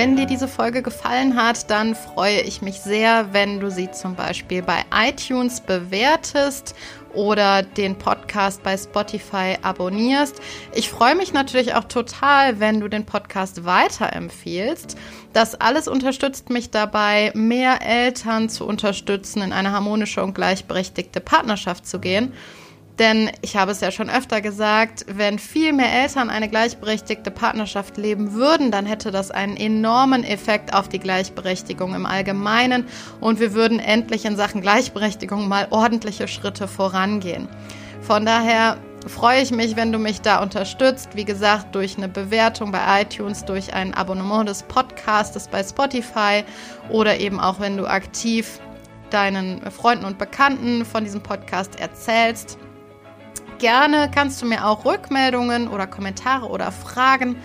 Wenn 0.00 0.16
dir 0.16 0.24
diese 0.24 0.48
Folge 0.48 0.80
gefallen 0.80 1.36
hat, 1.36 1.70
dann 1.70 1.94
freue 1.94 2.40
ich 2.40 2.62
mich 2.62 2.80
sehr, 2.80 3.34
wenn 3.34 3.60
du 3.60 3.70
sie 3.70 3.90
zum 3.90 4.14
Beispiel 4.14 4.62
bei 4.62 4.82
iTunes 4.94 5.60
bewertest 5.60 6.74
oder 7.12 7.62
den 7.62 7.98
Podcast 7.98 8.62
bei 8.62 8.78
Spotify 8.78 9.58
abonnierst. 9.60 10.40
Ich 10.74 10.88
freue 10.88 11.16
mich 11.16 11.34
natürlich 11.34 11.74
auch 11.74 11.84
total, 11.84 12.60
wenn 12.60 12.80
du 12.80 12.88
den 12.88 13.04
Podcast 13.04 13.66
weiterempfehlst. 13.66 14.96
Das 15.34 15.54
alles 15.54 15.86
unterstützt 15.86 16.48
mich 16.48 16.70
dabei, 16.70 17.30
mehr 17.34 17.82
Eltern 17.82 18.48
zu 18.48 18.66
unterstützen, 18.66 19.42
in 19.42 19.52
eine 19.52 19.70
harmonische 19.70 20.22
und 20.22 20.34
gleichberechtigte 20.34 21.20
Partnerschaft 21.20 21.86
zu 21.86 21.98
gehen. 21.98 22.32
Denn 23.00 23.30
ich 23.40 23.56
habe 23.56 23.72
es 23.72 23.80
ja 23.80 23.90
schon 23.90 24.10
öfter 24.10 24.42
gesagt, 24.42 25.06
wenn 25.08 25.38
viel 25.38 25.72
mehr 25.72 25.90
Eltern 25.90 26.28
eine 26.28 26.50
gleichberechtigte 26.50 27.30
Partnerschaft 27.30 27.96
leben 27.96 28.34
würden, 28.34 28.70
dann 28.70 28.84
hätte 28.84 29.10
das 29.10 29.30
einen 29.30 29.56
enormen 29.56 30.22
Effekt 30.22 30.74
auf 30.74 30.86
die 30.90 30.98
Gleichberechtigung 30.98 31.94
im 31.94 32.04
Allgemeinen 32.04 32.84
und 33.18 33.40
wir 33.40 33.54
würden 33.54 33.80
endlich 33.80 34.26
in 34.26 34.36
Sachen 34.36 34.60
Gleichberechtigung 34.60 35.48
mal 35.48 35.68
ordentliche 35.70 36.28
Schritte 36.28 36.68
vorangehen. 36.68 37.48
Von 38.02 38.26
daher 38.26 38.76
freue 39.06 39.40
ich 39.40 39.50
mich, 39.50 39.76
wenn 39.76 39.92
du 39.92 39.98
mich 39.98 40.20
da 40.20 40.42
unterstützt. 40.42 41.08
Wie 41.14 41.24
gesagt, 41.24 41.74
durch 41.74 41.96
eine 41.96 42.08
Bewertung 42.08 42.70
bei 42.70 43.00
iTunes, 43.00 43.46
durch 43.46 43.72
ein 43.72 43.94
Abonnement 43.94 44.46
des 44.46 44.62
Podcasts 44.64 45.48
bei 45.48 45.64
Spotify 45.64 46.44
oder 46.90 47.18
eben 47.18 47.40
auch, 47.40 47.60
wenn 47.60 47.78
du 47.78 47.86
aktiv 47.86 48.60
deinen 49.08 49.62
Freunden 49.70 50.04
und 50.04 50.18
Bekannten 50.18 50.84
von 50.84 51.02
diesem 51.02 51.22
Podcast 51.22 51.80
erzählst 51.80 52.58
gerne 53.60 54.10
kannst 54.12 54.42
du 54.42 54.46
mir 54.46 54.66
auch 54.66 54.84
Rückmeldungen 54.84 55.68
oder 55.68 55.86
Kommentare 55.86 56.48
oder 56.48 56.72
Fragen 56.72 57.36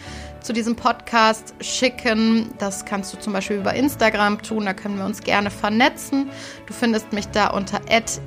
zu 0.42 0.54
diesem 0.54 0.76
Podcast 0.76 1.54
schicken. 1.60 2.50
Das 2.58 2.86
kannst 2.86 3.14
du 3.14 3.20
zum 3.20 3.34
Beispiel 3.34 3.58
über 3.58 3.76
Instagram 3.76 4.42
tun, 4.42 4.66
da 4.66 4.74
können 4.74 4.98
wir 4.98 5.06
uns 5.06 5.22
gerne 5.22 5.52
vernetzen. 5.52 6.32
Du 6.66 6.74
findest 6.74 7.14
mich 7.14 7.28
da 7.28 7.50
unter 7.50 7.82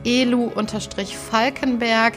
elu-falkenberg. 0.05 2.13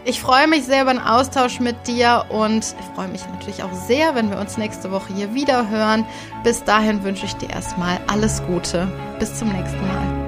Ich 0.07 0.21
freue 0.21 0.47
mich 0.47 0.65
sehr 0.65 0.83
über 0.83 0.93
den 0.93 1.01
Austausch 1.01 1.59
mit 1.59 1.87
dir 1.87 2.25
und 2.29 2.63
freue 2.93 3.07
mich 3.07 3.27
natürlich 3.27 3.63
auch 3.63 3.73
sehr, 3.73 4.13
wenn 4.13 4.29
wir 4.29 4.37
uns 4.37 4.55
nächste 4.57 4.91
Woche 4.91 5.11
hier 5.15 5.33
wieder 5.33 5.67
hören. 5.69 6.05
Bis 6.43 6.63
dahin 6.63 7.03
wünsche 7.03 7.25
ich 7.25 7.33
dir 7.37 7.49
erstmal 7.49 7.99
alles 8.05 8.43
Gute. 8.45 8.87
Bis 9.17 9.33
zum 9.33 9.51
nächsten 9.51 9.81
Mal. 9.87 10.24